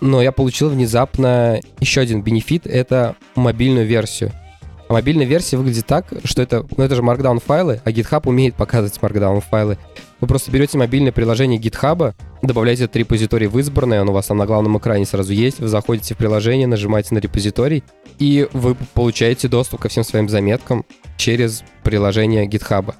но 0.00 0.22
я 0.22 0.32
получил 0.32 0.68
внезапно 0.70 1.60
еще 1.80 2.00
один 2.00 2.22
бенефит— 2.22 2.66
это 2.68 3.16
мобильную 3.34 3.86
версию. 3.86 4.32
А 4.88 4.92
мобильная 4.92 5.24
версия 5.24 5.56
выглядит 5.56 5.86
так, 5.86 6.12
что 6.24 6.42
это, 6.42 6.66
ну 6.76 6.84
это 6.84 6.94
же 6.94 7.02
Markdown 7.02 7.42
файлы, 7.44 7.80
а 7.84 7.90
GitHub 7.90 8.28
умеет 8.28 8.54
показывать 8.54 8.98
Markdown 8.98 9.40
файлы. 9.40 9.78
Вы 10.20 10.28
просто 10.28 10.50
берете 10.50 10.78
мобильное 10.78 11.12
приложение 11.12 11.58
GitHub, 11.58 12.14
добавляете 12.46 12.84
этот 12.84 12.96
репозиторий 12.96 13.46
в 13.46 13.58
избранное, 13.58 14.02
он 14.02 14.08
у 14.08 14.12
вас 14.12 14.26
там 14.26 14.38
на 14.38 14.46
главном 14.46 14.78
экране 14.78 15.06
сразу 15.06 15.32
есть, 15.32 15.60
вы 15.60 15.68
заходите 15.68 16.14
в 16.14 16.18
приложение, 16.18 16.66
нажимаете 16.66 17.14
на 17.14 17.18
репозиторий, 17.18 17.84
и 18.18 18.48
вы 18.52 18.76
получаете 18.94 19.48
доступ 19.48 19.80
ко 19.80 19.88
всем 19.88 20.04
своим 20.04 20.28
заметкам 20.28 20.84
через 21.16 21.64
приложение 21.82 22.46
GitHub. 22.46 22.94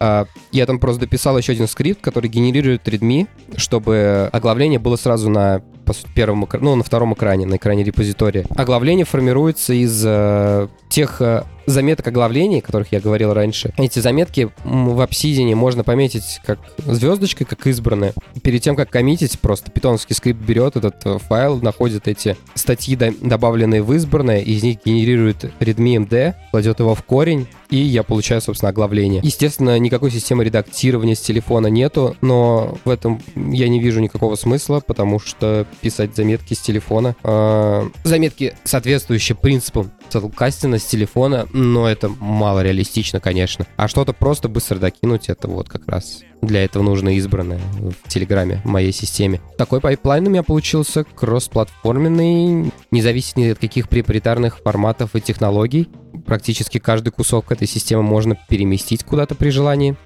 А, 0.00 0.26
я 0.50 0.66
там 0.66 0.80
просто 0.80 1.02
дописал 1.02 1.38
еще 1.38 1.52
один 1.52 1.68
скрипт, 1.68 2.00
который 2.00 2.28
генерирует 2.28 2.88
readme, 2.88 3.28
чтобы 3.56 4.28
оглавление 4.32 4.80
было 4.80 4.96
сразу 4.96 5.30
на 5.30 5.62
по 5.84 5.92
сути, 5.92 6.08
первом, 6.14 6.48
ну, 6.60 6.74
на 6.74 6.84
втором 6.84 7.14
экране, 7.14 7.46
на 7.46 7.56
экране 7.56 7.84
репозитория. 7.84 8.44
Оглавление 8.56 9.04
формируется 9.04 9.72
из 9.72 10.02
э, 10.04 10.68
тех 10.88 11.20
э, 11.20 11.44
заметок 11.66 12.08
оглавлений, 12.08 12.58
о 12.58 12.62
которых 12.62 12.92
я 12.92 13.00
говорил 13.00 13.32
раньше. 13.32 13.72
Эти 13.76 13.98
заметки 13.98 14.50
в 14.64 15.00
Obsidian 15.00 15.54
можно 15.54 15.84
пометить 15.84 16.40
как 16.44 16.58
звездочкой, 16.78 17.46
как 17.46 17.66
избранные. 17.66 18.12
Перед 18.42 18.62
тем, 18.62 18.76
как 18.76 18.90
коммитить, 18.90 19.38
просто 19.40 19.70
питоновский 19.70 20.14
скрипт 20.14 20.40
берет 20.40 20.76
этот 20.76 21.04
э, 21.04 21.18
файл, 21.18 21.60
находит 21.60 22.08
эти 22.08 22.36
статьи, 22.54 22.96
добавленные 22.96 23.82
в 23.82 23.92
избранное, 23.94 24.40
из 24.40 24.62
них 24.62 24.78
генерирует 24.84 25.44
readme 25.60 26.06
md, 26.06 26.34
кладет 26.50 26.80
его 26.80 26.94
в 26.94 27.02
корень, 27.02 27.46
и 27.70 27.76
я 27.76 28.02
получаю, 28.02 28.42
собственно, 28.42 28.68
оглавление. 28.68 29.20
Естественно, 29.24 29.78
никакой 29.78 30.10
системы 30.10 30.44
редактирования 30.44 31.14
с 31.14 31.20
телефона 31.20 31.68
нету, 31.68 32.16
но 32.20 32.78
в 32.84 32.90
этом 32.90 33.22
я 33.34 33.68
не 33.68 33.80
вижу 33.80 34.00
никакого 34.00 34.34
смысла, 34.34 34.82
потому 34.86 35.18
что 35.18 35.66
писать 35.80 36.16
заметки 36.16 36.54
с 36.54 36.60
телефона, 36.60 37.16
э, 37.22 37.88
заметки, 38.04 38.54
соответствующие 38.64 39.36
принципам 39.36 39.92
кастинга 40.34 40.78
с 40.78 40.84
телефона, 40.84 41.48
но 41.52 41.88
это 41.88 42.08
мало 42.08 42.62
реалистично, 42.62 43.20
конечно. 43.20 43.66
А 43.76 43.88
что-то 43.88 44.12
просто 44.12 44.48
быстро 44.48 44.78
докинуть, 44.78 45.28
это 45.28 45.48
вот 45.48 45.68
как 45.68 45.88
раз 45.88 46.22
для 46.42 46.64
этого 46.64 46.82
нужно 46.82 47.16
избранное 47.16 47.60
в 47.78 48.08
Телеграме, 48.08 48.60
в 48.64 48.68
моей 48.68 48.92
системе. 48.92 49.40
Такой 49.56 49.80
pipeline 49.80 50.26
у 50.26 50.30
меня 50.30 50.42
получился 50.42 51.04
кроссплатформенный, 51.04 52.72
независимый 52.90 53.52
от 53.52 53.58
каких 53.58 53.88
проприетарных 53.88 54.58
форматов 54.58 55.14
и 55.14 55.20
технологий. 55.20 55.88
Практически 56.26 56.78
каждый 56.78 57.10
кусок 57.10 57.52
этой 57.52 57.68
системы 57.68 58.02
можно 58.02 58.36
переместить 58.48 59.04
куда-то 59.04 59.34
при 59.34 59.50
желании. 59.50 59.96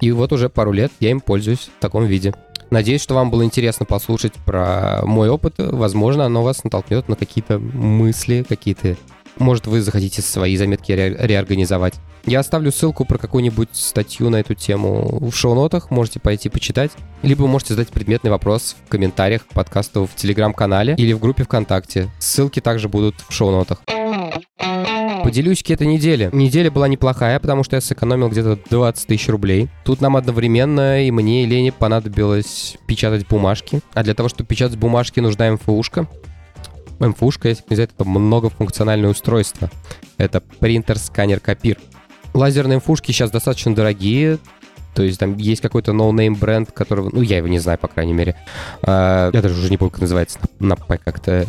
И 0.00 0.12
вот 0.12 0.32
уже 0.32 0.50
пару 0.50 0.72
лет 0.72 0.92
я 1.00 1.10
им 1.10 1.20
пользуюсь 1.20 1.70
в 1.78 1.80
таком 1.80 2.04
виде. 2.04 2.34
Надеюсь, 2.70 3.02
что 3.02 3.14
вам 3.14 3.30
было 3.30 3.44
интересно 3.44 3.86
послушать 3.86 4.34
про 4.44 5.00
мой 5.04 5.28
опыт. 5.28 5.54
Возможно, 5.58 6.24
оно 6.26 6.42
вас 6.42 6.64
натолкнет 6.64 7.08
на 7.08 7.16
какие-то 7.16 7.58
мысли, 7.58 8.44
какие-то 8.48 8.96
может, 9.38 9.66
вы 9.66 9.82
захотите 9.82 10.22
свои 10.22 10.56
заметки 10.56 10.92
ре- 10.92 11.14
реорганизовать. 11.18 11.94
Я 12.24 12.40
оставлю 12.40 12.72
ссылку 12.72 13.04
про 13.04 13.18
какую-нибудь 13.18 13.68
статью 13.72 14.30
на 14.30 14.36
эту 14.36 14.54
тему 14.54 15.28
в 15.30 15.32
шоу-нотах, 15.32 15.90
можете 15.90 16.18
пойти 16.20 16.48
почитать. 16.48 16.90
Либо 17.22 17.46
можете 17.46 17.74
задать 17.74 17.88
предметный 17.90 18.30
вопрос 18.30 18.76
в 18.86 18.88
комментариях 18.88 19.46
к 19.46 19.52
подкасту 19.52 20.06
в 20.06 20.14
Телеграм-канале 20.16 20.94
или 20.96 21.12
в 21.12 21.20
группе 21.20 21.44
ВКонтакте. 21.44 22.08
Ссылки 22.18 22.60
также 22.60 22.88
будут 22.88 23.16
в 23.28 23.32
шоу-нотах. 23.32 23.82
Поделюсь 25.26 25.64
к 25.64 25.70
этой 25.70 25.88
неделе. 25.88 26.30
Неделя 26.32 26.70
была 26.70 26.86
неплохая, 26.86 27.40
потому 27.40 27.64
что 27.64 27.74
я 27.74 27.80
сэкономил 27.80 28.28
где-то 28.28 28.60
20 28.70 29.08
тысяч 29.08 29.28
рублей. 29.28 29.68
Тут 29.84 30.00
нам 30.00 30.16
одновременно 30.16 31.04
и 31.04 31.10
мне, 31.10 31.42
и 31.42 31.46
Лене 31.46 31.72
понадобилось 31.72 32.76
печатать 32.86 33.26
бумажки. 33.26 33.80
А 33.92 34.04
для 34.04 34.14
того, 34.14 34.28
чтобы 34.28 34.46
печатать 34.46 34.78
бумажки, 34.78 35.18
нужна 35.18 35.50
МФУшка. 35.50 36.06
МФУшка, 37.00 37.48
если 37.48 37.64
не 37.68 37.74
знать, 37.74 37.90
это 37.92 38.08
многофункциональное 38.08 39.10
устройство. 39.10 39.68
Это 40.16 40.40
принтер, 40.40 40.96
сканер, 40.96 41.40
копир. 41.40 41.78
Лазерные 42.32 42.78
МФУшки 42.78 43.10
сейчас 43.10 43.32
достаточно 43.32 43.74
дорогие, 43.74 44.38
то 44.94 45.02
есть 45.02 45.18
там 45.18 45.36
есть 45.38 45.60
какой-то 45.60 45.92
no-name 45.92 46.36
бренд, 46.36 46.70
которого, 46.70 47.10
ну, 47.12 47.20
я 47.20 47.38
его 47.38 47.48
не 47.48 47.58
знаю, 47.58 47.78
по 47.78 47.88
крайней 47.88 48.12
мере. 48.12 48.36
А, 48.80 49.30
я 49.32 49.42
даже 49.42 49.58
уже 49.58 49.70
не 49.70 49.76
помню, 49.76 49.90
как 49.90 50.02
называется, 50.02 50.38
на 50.60 50.76
П 50.76 50.98
как-то. 51.04 51.46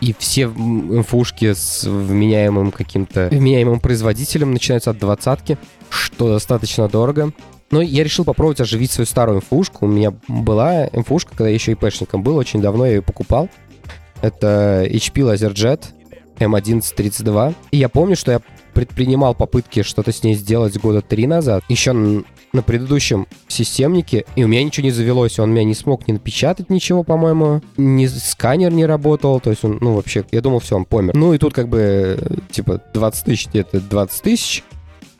И 0.00 0.14
все 0.18 0.46
МФУшки 0.46 1.54
с 1.54 1.84
вменяемым 1.84 2.70
каким-то 2.70 3.28
вменяемым 3.30 3.80
производителем 3.80 4.52
начинаются 4.52 4.90
от 4.90 4.98
двадцатки, 4.98 5.58
что 5.90 6.28
достаточно 6.28 6.88
дорого. 6.88 7.32
Но 7.70 7.82
я 7.82 8.04
решил 8.04 8.24
попробовать 8.24 8.60
оживить 8.60 8.90
свою 8.90 9.06
старую 9.06 9.38
МФУшку. 9.38 9.86
У 9.86 9.88
меня 9.88 10.14
была 10.28 10.88
МФУшка, 10.92 11.30
когда 11.30 11.48
я 11.48 11.54
еще 11.54 11.72
ИПшником 11.72 12.22
был, 12.22 12.36
очень 12.36 12.62
давно 12.62 12.86
я 12.86 12.92
ее 12.96 13.02
покупал. 13.02 13.48
Это 14.22 14.86
HP 14.88 15.34
LaserJet 15.34 15.84
M1132. 16.38 17.54
И 17.72 17.76
я 17.76 17.88
помню, 17.88 18.16
что 18.16 18.32
я 18.32 18.40
предпринимал 18.78 19.34
попытки 19.34 19.82
что-то 19.82 20.12
с 20.12 20.22
ней 20.22 20.34
сделать 20.34 20.78
года 20.78 21.02
три 21.02 21.26
назад, 21.26 21.64
еще 21.68 21.92
на 21.92 22.62
предыдущем 22.62 23.26
системнике, 23.48 24.24
и 24.36 24.44
у 24.44 24.46
меня 24.46 24.62
ничего 24.62 24.84
не 24.84 24.92
завелось, 24.92 25.40
он 25.40 25.50
меня 25.50 25.64
не 25.64 25.74
смог 25.74 26.06
не 26.06 26.14
напечатать 26.14 26.70
ничего, 26.70 27.02
по-моему, 27.02 27.60
ни 27.76 28.06
сканер 28.06 28.70
не 28.70 28.86
работал, 28.86 29.40
то 29.40 29.50
есть 29.50 29.64
он, 29.64 29.78
ну, 29.80 29.94
вообще, 29.94 30.24
я 30.30 30.40
думал, 30.40 30.60
все, 30.60 30.76
он 30.76 30.84
помер. 30.84 31.16
Ну, 31.16 31.34
и 31.34 31.38
тут 31.38 31.54
как 31.54 31.68
бы, 31.68 32.20
типа, 32.52 32.80
20 32.94 33.24
тысяч, 33.24 33.48
где-то 33.48 33.80
20 33.80 34.22
тысяч, 34.22 34.62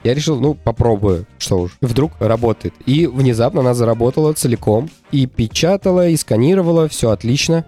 я 0.04 0.14
решил, 0.14 0.38
ну, 0.38 0.54
попробую, 0.54 1.26
что 1.38 1.58
уж. 1.62 1.76
Вдруг 1.80 2.12
работает. 2.20 2.74
И 2.86 3.08
внезапно 3.08 3.62
она 3.62 3.74
заработала 3.74 4.32
целиком. 4.34 4.88
И 5.10 5.26
печатала, 5.26 6.08
и 6.08 6.16
сканировала, 6.16 6.88
все 6.88 7.10
отлично. 7.10 7.64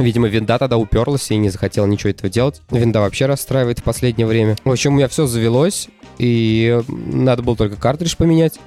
Видимо, 0.00 0.28
винда 0.28 0.58
тогда 0.58 0.78
уперлась 0.78 1.30
и 1.30 1.36
не 1.36 1.50
захотела 1.50 1.84
ничего 1.84 2.10
этого 2.10 2.30
делать. 2.30 2.62
Винда 2.70 3.00
вообще 3.00 3.26
расстраивает 3.26 3.80
в 3.80 3.82
последнее 3.82 4.26
время. 4.26 4.56
В 4.64 4.70
общем, 4.70 4.94
у 4.94 4.96
меня 4.96 5.08
все 5.08 5.26
завелось, 5.26 5.88
и 6.16 6.80
надо 6.88 7.42
было 7.42 7.54
только 7.54 7.76
картридж 7.76 8.16
поменять. 8.16 8.58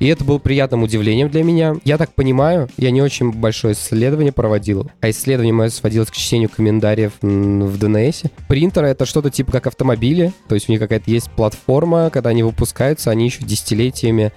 И 0.00 0.08
это 0.08 0.24
было 0.24 0.38
приятным 0.38 0.82
удивлением 0.82 1.30
для 1.30 1.42
меня. 1.42 1.76
Я 1.84 1.96
так 1.96 2.12
понимаю, 2.12 2.68
я 2.76 2.90
не 2.90 3.00
очень 3.00 3.32
большое 3.32 3.72
исследование 3.72 4.32
проводил, 4.32 4.90
а 5.00 5.08
исследование 5.08 5.54
мое 5.54 5.70
сводилось 5.70 6.10
к 6.10 6.14
чтению 6.14 6.50
комментариев 6.50 7.12
в 7.22 7.24
DNS. 7.82 8.30
Принтеры— 8.48 8.86
это 8.88 9.06
что-то 9.06 9.30
типа 9.30 9.52
как 9.52 9.68
автомобили, 9.68 10.32
то 10.48 10.54
есть 10.54 10.68
у 10.68 10.72
них 10.72 10.80
какая-то 10.80 11.10
есть 11.10 11.30
платформа, 11.30 12.10
когда 12.10 12.30
они 12.30 12.42
выпускаются, 12.42 13.10
они 13.10 13.24
еще 13.24 13.44
десятилетиями 13.44 14.32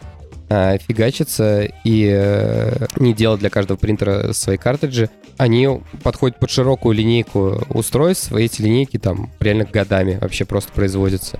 а, 0.49 0.77
фигачатся 0.77 1.67
и 1.83 2.09
э, 2.09 2.87
не 2.97 3.13
делать 3.13 3.39
для 3.41 3.49
каждого 3.49 3.77
принтера 3.77 4.31
свои 4.33 4.57
картриджи. 4.57 5.09
Они 5.37 5.67
подходят 6.03 6.39
под 6.39 6.49
широкую 6.49 6.95
линейку 6.95 7.65
устройств, 7.69 8.31
и 8.31 8.43
эти 8.43 8.61
линейки 8.61 8.97
там 8.97 9.29
реально 9.39 9.65
годами 9.65 10.17
вообще 10.19 10.45
просто 10.45 10.71
производятся. 10.71 11.39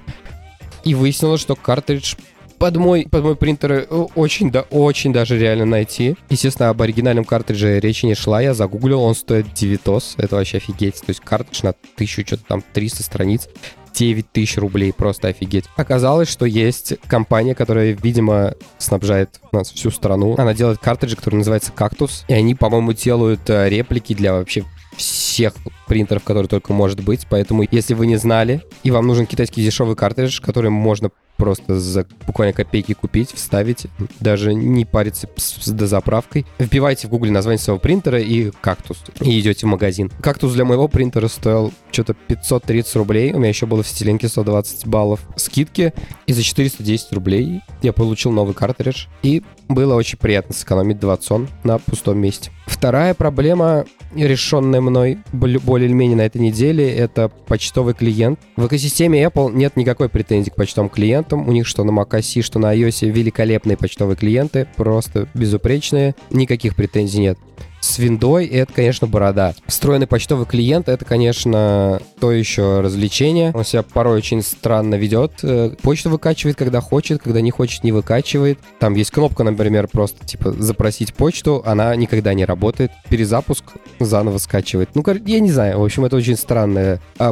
И 0.83 0.93
выяснилось, 0.93 1.41
что 1.41 1.55
картридж 1.55 2.15
под 2.59 2.77
мой, 2.77 3.07
под 3.09 3.23
мой 3.23 3.35
принтер 3.35 3.71
э, 3.71 3.85
очень, 4.15 4.51
да, 4.51 4.61
очень 4.69 5.13
даже 5.13 5.37
реально 5.37 5.65
найти. 5.65 6.15
Естественно, 6.29 6.69
об 6.69 6.81
оригинальном 6.81 7.25
картридже 7.25 7.79
речи 7.79 8.05
не 8.05 8.15
шла, 8.15 8.41
я 8.41 8.53
загуглил, 8.53 9.01
он 9.01 9.15
стоит 9.15 9.53
9 9.53 9.81
это 10.17 10.35
вообще 10.35 10.57
офигеть. 10.57 10.95
То 11.01 11.09
есть 11.09 11.19
картридж 11.21 11.61
на 11.63 11.73
тысячу, 11.95 12.25
что-то 12.25 12.43
там 12.47 12.63
300 12.73 13.03
страниц. 13.03 13.47
9 13.93 14.31
тысяч 14.31 14.57
рублей, 14.57 14.93
просто 14.93 15.29
офигеть. 15.29 15.65
Оказалось, 15.75 16.29
что 16.29 16.45
есть 16.45 16.99
компания, 17.07 17.55
которая, 17.55 17.97
видимо, 17.99 18.53
снабжает 18.77 19.39
нас 19.51 19.71
всю 19.71 19.89
страну. 19.89 20.35
Она 20.37 20.53
делает 20.53 20.77
картриджи, 20.77 21.15
который 21.15 21.37
называется 21.37 21.71
«Кактус», 21.71 22.23
и 22.27 22.33
они, 22.33 22.53
по-моему, 22.53 22.93
делают 22.93 23.49
э, 23.49 23.69
реплики 23.69 24.13
для 24.13 24.33
вообще 24.33 24.65
всех 24.95 25.55
принтеров, 25.87 26.23
которые 26.23 26.47
только 26.47 26.73
может 26.73 27.03
быть. 27.03 27.25
Поэтому, 27.27 27.63
если 27.71 27.95
вы 27.95 28.05
не 28.05 28.17
знали, 28.17 28.61
и 28.83 28.91
вам 28.91 29.07
нужен 29.07 29.25
китайский 29.25 29.63
дешевый 29.63 29.95
картридж, 29.95 30.41
который 30.41 30.69
можно 30.69 31.09
просто 31.37 31.79
за 31.79 32.05
буквально 32.25 32.53
копейки 32.53 32.93
купить, 32.93 33.31
вставить, 33.31 33.87
даже 34.19 34.53
не 34.53 34.85
париться 34.85 35.29
с 35.37 35.69
дозаправкой. 35.69 36.45
Вбивайте 36.59 37.07
в 37.07 37.11
гугле 37.11 37.31
название 37.31 37.59
своего 37.59 37.79
принтера 37.79 38.19
и 38.19 38.51
кактус, 38.61 38.97
и 39.21 39.39
идете 39.39 39.65
в 39.65 39.69
магазин. 39.69 40.11
Кактус 40.21 40.53
для 40.53 40.65
моего 40.65 40.87
принтера 40.87 41.27
стоил 41.27 41.71
что-то 41.91 42.13
530 42.13 42.95
рублей, 42.95 43.33
у 43.33 43.37
меня 43.37 43.49
еще 43.49 43.65
было 43.65 43.83
в 43.83 43.87
стилинке 43.87 44.27
120 44.27 44.87
баллов 44.87 45.21
скидки, 45.35 45.93
и 46.25 46.33
за 46.33 46.43
410 46.43 47.13
рублей 47.13 47.61
я 47.81 47.93
получил 47.93 48.31
новый 48.31 48.53
картридж, 48.53 49.05
и 49.23 49.43
было 49.67 49.95
очень 49.95 50.17
приятно 50.17 50.53
сэкономить 50.53 50.99
20 50.99 51.25
сон 51.25 51.47
на 51.63 51.77
пустом 51.77 52.17
месте. 52.17 52.51
Вторая 52.65 53.13
проблема, 53.13 53.85
решенная 54.13 54.81
мной 54.81 55.19
более 55.31 55.87
или 55.87 55.93
менее 55.93 56.17
на 56.17 56.25
этой 56.25 56.41
неделе, 56.41 56.93
это 56.93 57.29
почтовый 57.29 57.93
клиент. 57.93 58.39
В 58.55 58.67
экосистеме 58.67 59.23
Apple 59.23 59.53
нет 59.53 59.77
никакой 59.77 60.09
претензии 60.09 60.49
к 60.49 60.55
почтовым 60.55 60.89
клиентам. 61.27 61.47
У 61.47 61.51
них 61.51 61.67
что 61.67 61.83
на 61.83 61.91
macOS, 61.91 62.41
что 62.41 62.59
на 62.59 62.75
iOS 62.75 63.09
великолепные 63.09 63.77
почтовые 63.77 64.15
клиенты, 64.15 64.67
просто 64.75 65.27
безупречные. 65.33 66.15
Никаких 66.29 66.75
претензий 66.75 67.19
нет. 67.19 67.37
С 67.79 67.99
виндой 67.99 68.47
это, 68.47 68.73
конечно, 68.73 69.05
борода. 69.07 69.53
Встроенный 69.67 70.07
почтовый 70.07 70.47
клиент— 70.47 70.89
это, 70.89 71.05
конечно, 71.05 72.01
то 72.19 72.31
еще 72.31 72.81
развлечение. 72.81 73.51
Он 73.53 73.63
себя 73.63 73.83
порой 73.83 74.17
очень 74.17 74.41
странно 74.41 74.95
ведет. 74.95 75.33
Э, 75.43 75.71
почту 75.83 76.09
выкачивает, 76.09 76.57
когда 76.57 76.81
хочет, 76.81 77.21
когда 77.21 77.39
не 77.39 77.51
хочет, 77.51 77.83
не 77.83 77.91
выкачивает. 77.91 78.59
Там 78.79 78.95
есть 78.95 79.11
кнопка, 79.11 79.43
например, 79.43 79.87
просто, 79.87 80.25
типа, 80.25 80.53
запросить 80.53 81.13
почту, 81.13 81.61
она 81.65 81.95
никогда 81.95 82.33
не 82.33 82.45
работает. 82.45 82.91
Перезапуск 83.09 83.63
заново 83.99 84.39
скачивает. 84.39 84.89
Ну, 84.95 85.03
я 85.25 85.39
не 85.39 85.51
знаю. 85.51 85.79
В 85.79 85.83
общем, 85.83 86.03
это 86.03 86.15
очень 86.15 86.35
странное 86.35 86.99
а, 87.19 87.31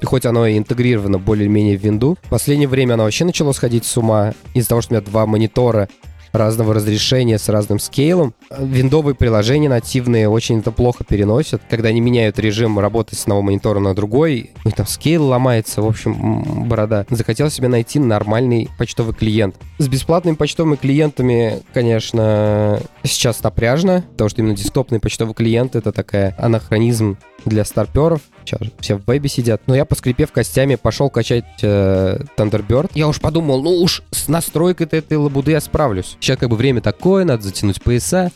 приложение 0.00 0.06
хоть 0.06 0.26
оно 0.26 0.46
и 0.46 0.56
интегрировано 0.56 1.18
более-менее 1.18 1.76
в 1.76 1.82
винду. 1.82 2.16
В 2.22 2.28
последнее 2.28 2.68
время 2.68 2.94
оно 2.94 3.04
вообще 3.04 3.24
начало 3.24 3.52
сходить 3.52 3.84
с 3.84 3.96
ума 3.96 4.32
из-за 4.54 4.70
того, 4.70 4.80
что 4.80 4.94
у 4.94 4.96
меня 4.96 5.04
два 5.04 5.26
монитора 5.26 5.88
разного 6.32 6.74
разрешения 6.74 7.38
с 7.38 7.48
разным 7.48 7.78
скейлом. 7.78 8.34
Виндовые 8.56 9.14
приложения 9.14 9.68
нативные 9.68 10.28
очень 10.28 10.60
это 10.60 10.70
плохо 10.72 11.04
переносят, 11.04 11.62
когда 11.68 11.88
они 11.88 12.00
меняют 12.00 12.38
режим 12.38 12.78
работы 12.78 13.16
с 13.16 13.22
одного 13.22 13.42
монитора 13.42 13.78
на 13.78 13.94
другой, 13.94 14.50
и 14.64 14.70
там 14.70 14.86
скейл 14.86 15.24
ломается, 15.24 15.82
в 15.82 15.86
общем, 15.86 16.68
борода. 16.68 17.06
Захотел 17.10 17.50
себе 17.50 17.68
найти 17.68 17.98
нормальный 17.98 18.68
почтовый 18.78 19.14
клиент. 19.14 19.56
С 19.78 19.88
бесплатными 19.88 20.34
почтовыми 20.34 20.76
клиентами, 20.76 21.62
конечно, 21.72 22.80
сейчас 23.02 23.42
напряжно, 23.42 24.04
потому 24.12 24.28
что 24.28 24.42
именно 24.42 24.56
десктопный 24.56 25.00
почтовый 25.00 25.34
клиент— 25.34 25.76
это 25.76 25.92
такая 25.92 26.34
анахронизм 26.38 27.16
для 27.44 27.64
старперов. 27.64 28.20
Сейчас 28.44 28.60
все 28.80 28.96
в 28.96 29.06
вебе 29.06 29.28
сидят. 29.28 29.62
Но 29.66 29.74
я, 29.74 29.84
поскрипев 29.84 30.32
костями, 30.32 30.74
пошел 30.76 31.10
качать 31.10 31.44
э, 31.62 32.18
Thunderbird. 32.36 32.90
Я 32.94 33.08
уж 33.08 33.20
подумал, 33.20 33.62
ну 33.62 33.70
уж 33.70 34.02
с 34.10 34.28
настройкой 34.28 34.86
этой 34.90 35.16
лабуды 35.16 35.52
я 35.52 35.60
справлюсь. 35.60 36.16
Сейчас 36.20 36.38
как 36.38 36.48
бы 36.48 36.56
время 36.56 36.80
такое, 36.80 37.24
надо 37.24 37.42
затянуть 37.42 37.82
пояса. 37.82 38.30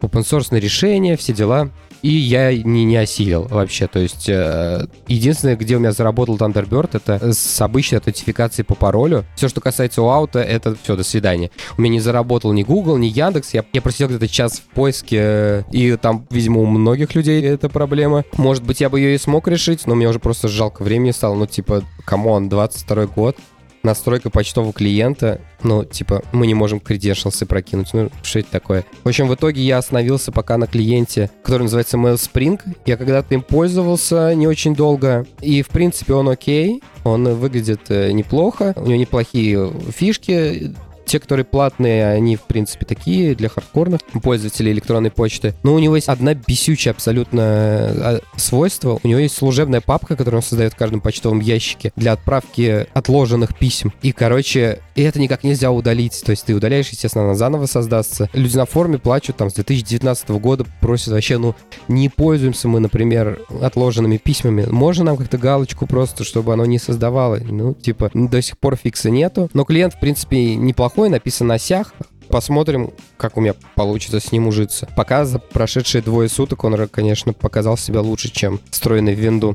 Open 0.00 0.22
source 0.22 0.58
решение, 0.58 1.16
все 1.16 1.32
дела 1.32 1.70
и 2.02 2.08
я 2.08 2.52
не, 2.54 2.84
не 2.84 2.96
осилил 2.96 3.46
вообще. 3.48 3.86
То 3.86 3.98
есть 3.98 4.28
э, 4.28 4.86
единственное, 5.06 5.56
где 5.56 5.76
у 5.76 5.78
меня 5.78 5.92
заработал 5.92 6.36
Thunderbird, 6.36 6.90
это 6.94 7.32
с 7.32 7.60
обычной 7.60 7.98
аутентификацией 7.98 8.64
по 8.64 8.74
паролю. 8.74 9.24
Все, 9.36 9.48
что 9.48 9.60
касается 9.60 10.00
OAuth-а, 10.02 10.40
это 10.40 10.76
все, 10.82 10.96
до 10.96 11.02
свидания. 11.02 11.50
У 11.76 11.82
меня 11.82 11.94
не 11.94 12.00
заработал 12.00 12.52
ни 12.52 12.62
Google, 12.62 12.96
ни 12.96 13.06
Яндекс. 13.06 13.54
Я, 13.54 13.64
я 13.72 13.82
просидел 13.82 14.08
где-то 14.08 14.28
час 14.28 14.60
в 14.60 14.74
поиске, 14.74 15.16
э, 15.20 15.62
и 15.72 15.96
там, 15.96 16.26
видимо, 16.30 16.60
у 16.60 16.66
многих 16.66 17.14
людей 17.14 17.42
эта 17.42 17.68
проблема. 17.68 18.24
Может 18.36 18.64
быть, 18.64 18.80
я 18.80 18.88
бы 18.88 19.00
ее 19.00 19.14
и 19.14 19.18
смог 19.18 19.48
решить, 19.48 19.86
но 19.86 19.94
мне 19.94 20.08
уже 20.08 20.18
просто 20.18 20.48
жалко 20.48 20.82
времени 20.82 21.10
стало. 21.10 21.34
Ну, 21.34 21.46
типа, 21.46 21.82
come 22.04 22.29
on, 22.29 22.48
22 22.48 23.06
год, 23.06 23.36
настройка 23.82 24.30
почтового 24.30 24.72
клиента, 24.72 25.40
ну, 25.62 25.84
типа, 25.84 26.22
мы 26.32 26.46
не 26.46 26.54
можем 26.54 26.78
credentials 26.78 27.44
прокинуть. 27.46 27.92
Ну, 27.92 28.10
что 28.22 28.40
это 28.40 28.50
такое? 28.50 28.84
В 29.04 29.08
общем, 29.08 29.28
в 29.28 29.34
итоге 29.34 29.62
я 29.62 29.78
остановился 29.78 30.32
пока 30.32 30.56
на 30.56 30.66
клиенте, 30.66 31.30
который 31.42 31.64
называется 31.64 31.96
MailSpring. 31.96 32.60
Я 32.86 32.96
когда-то 32.96 33.34
им 33.34 33.42
пользовался 33.42 34.34
не 34.34 34.46
очень 34.46 34.74
долго, 34.74 35.26
и, 35.40 35.62
в 35.62 35.68
принципе, 35.68 36.14
он 36.14 36.28
окей. 36.28 36.82
Он 37.04 37.24
выглядит 37.34 37.80
э, 37.88 38.12
неплохо, 38.12 38.74
у 38.76 38.86
него 38.86 39.00
неплохие 39.00 39.72
фишки, 39.96 40.74
те, 41.04 41.18
которые 41.18 41.44
платные, 41.44 42.06
они, 42.08 42.36
в 42.36 42.42
принципе, 42.42 42.86
такие 42.86 43.34
для 43.34 43.48
хардкорных 43.48 44.00
пользователей 44.22 44.72
электронной 44.72 45.10
почты. 45.10 45.54
Но 45.62 45.74
у 45.74 45.78
него 45.78 45.96
есть 45.96 46.08
одна 46.08 46.34
бесючая 46.34 46.94
абсолютно 46.94 47.42
а, 47.42 48.20
свойство. 48.36 49.00
У 49.02 49.08
него 49.08 49.20
есть 49.20 49.36
служебная 49.36 49.80
папка, 49.80 50.16
которую 50.16 50.38
он 50.38 50.42
создает 50.42 50.74
в 50.74 50.76
каждом 50.76 51.00
почтовом 51.00 51.40
ящике 51.40 51.92
для 51.96 52.12
отправки 52.12 52.86
отложенных 52.92 53.56
писем. 53.56 53.92
И, 54.02 54.12
короче, 54.12 54.80
это 54.94 55.20
никак 55.20 55.44
нельзя 55.44 55.70
удалить. 55.70 56.22
То 56.24 56.30
есть 56.30 56.44
ты 56.44 56.54
удаляешь, 56.54 56.88
естественно, 56.90 57.24
она 57.24 57.34
заново 57.34 57.66
создастся. 57.66 58.28
Люди 58.32 58.56
на 58.56 58.66
форуме 58.66 58.98
плачут 58.98 59.36
там 59.36 59.50
с 59.50 59.54
2019 59.54 60.30
года, 60.30 60.66
просят 60.80 61.08
вообще, 61.08 61.38
ну, 61.38 61.54
не 61.88 62.08
пользуемся 62.08 62.68
мы, 62.68 62.80
например, 62.80 63.40
отложенными 63.60 64.16
письмами. 64.16 64.66
Можно 64.70 65.04
нам 65.04 65.16
как-то 65.16 65.38
галочку 65.38 65.86
просто, 65.86 66.24
чтобы 66.24 66.52
оно 66.52 66.66
не 66.66 66.78
создавало? 66.78 67.38
Ну, 67.40 67.74
типа, 67.74 68.10
до 68.14 68.42
сих 68.42 68.58
пор 68.58 68.76
фикса 68.76 69.10
нету. 69.10 69.50
Но 69.54 69.64
клиент, 69.64 69.94
в 69.94 70.00
принципе, 70.00 70.54
неплохой 70.54 70.89
неплохой, 70.90 71.08
написан 71.08 71.46
на 71.46 71.58
сях. 71.58 71.94
Посмотрим, 72.28 72.92
как 73.16 73.36
у 73.36 73.40
меня 73.40 73.54
получится 73.74 74.20
с 74.20 74.30
ним 74.30 74.46
ужиться. 74.46 74.88
Пока 74.96 75.24
за 75.24 75.38
прошедшие 75.40 76.00
двое 76.00 76.28
суток 76.28 76.62
он, 76.62 76.88
конечно, 76.88 77.32
показал 77.32 77.76
себя 77.76 78.00
лучше, 78.00 78.30
чем 78.30 78.60
встроенный 78.70 79.14
в 79.14 79.18
винду. 79.18 79.54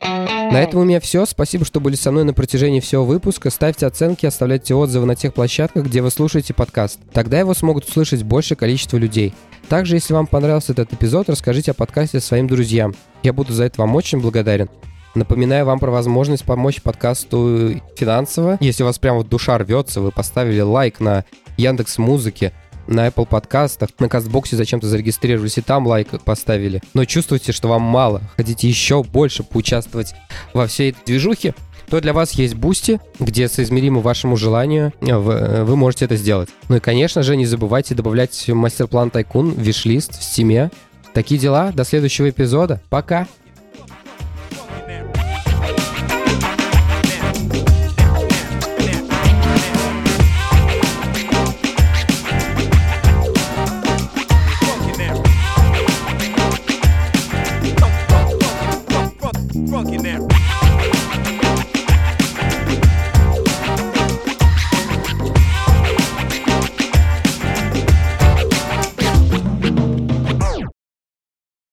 На 0.00 0.62
этом 0.62 0.80
у 0.80 0.84
меня 0.84 1.00
все. 1.00 1.24
Спасибо, 1.24 1.64
что 1.64 1.80
были 1.80 1.96
со 1.96 2.12
мной 2.12 2.24
на 2.24 2.34
протяжении 2.34 2.80
всего 2.80 3.04
выпуска. 3.04 3.50
Ставьте 3.50 3.86
оценки, 3.86 4.26
оставляйте 4.26 4.74
отзывы 4.74 5.06
на 5.06 5.16
тех 5.16 5.32
площадках, 5.32 5.86
где 5.86 6.02
вы 6.02 6.10
слушаете 6.10 6.52
подкаст. 6.52 6.98
Тогда 7.12 7.38
его 7.38 7.54
смогут 7.54 7.88
услышать 7.88 8.22
большее 8.22 8.56
количество 8.56 8.98
людей. 8.98 9.34
Также, 9.68 9.96
если 9.96 10.12
вам 10.12 10.26
понравился 10.26 10.72
этот 10.72 10.92
эпизод, 10.92 11.30
расскажите 11.30 11.70
о 11.70 11.74
подкасте 11.74 12.20
своим 12.20 12.46
друзьям. 12.48 12.94
Я 13.22 13.32
буду 13.32 13.54
за 13.54 13.64
это 13.64 13.80
вам 13.80 13.94
очень 13.96 14.20
благодарен. 14.20 14.68
Напоминаю 15.14 15.64
вам 15.64 15.78
про 15.78 15.92
возможность 15.92 16.44
помочь 16.44 16.82
подкасту 16.82 17.80
финансово. 17.94 18.58
Если 18.60 18.82
у 18.82 18.86
вас 18.86 18.98
прямо 18.98 19.18
вот 19.18 19.28
душа 19.28 19.56
рвется, 19.58 20.00
вы 20.00 20.10
поставили 20.10 20.60
лайк 20.60 20.98
на 20.98 21.24
Яндекс 21.56 21.98
Музыке, 21.98 22.52
на 22.88 23.06
Apple 23.06 23.24
подкастах, 23.24 23.90
на 24.00 24.08
Кастбоксе 24.08 24.56
зачем-то 24.56 24.88
зарегистрировались 24.88 25.56
и 25.56 25.60
там 25.60 25.86
лайк 25.86 26.08
поставили. 26.24 26.82
Но 26.94 27.04
чувствуете, 27.04 27.52
что 27.52 27.68
вам 27.68 27.82
мало, 27.82 28.22
хотите 28.36 28.68
еще 28.68 29.04
больше 29.04 29.44
поучаствовать 29.44 30.14
во 30.52 30.66
всей 30.66 30.90
этой 30.90 31.04
движухе, 31.06 31.54
то 31.88 32.00
для 32.00 32.12
вас 32.12 32.32
есть 32.32 32.54
Бусти, 32.56 33.00
где 33.20 33.48
соизмеримо 33.48 34.00
вашему 34.00 34.36
желанию 34.36 34.92
вы, 35.00 35.64
вы 35.64 35.76
можете 35.76 36.06
это 36.06 36.16
сделать. 36.16 36.48
Ну 36.68 36.76
и, 36.76 36.80
конечно 36.80 37.22
же, 37.22 37.36
не 37.36 37.46
забывайте 37.46 37.94
добавлять 37.94 38.48
Master 38.48 38.85
Plan 38.85 39.10
Tycoon 39.10 39.52
в 39.52 39.59
wishlist 39.59 40.18
в 40.18 40.24
Стиме. 40.24 40.72
Такие 41.12 41.40
дела. 41.40 41.70
До 41.70 41.84
следующего 41.84 42.30
эпизода. 42.30 42.80
Пока! 42.90 43.28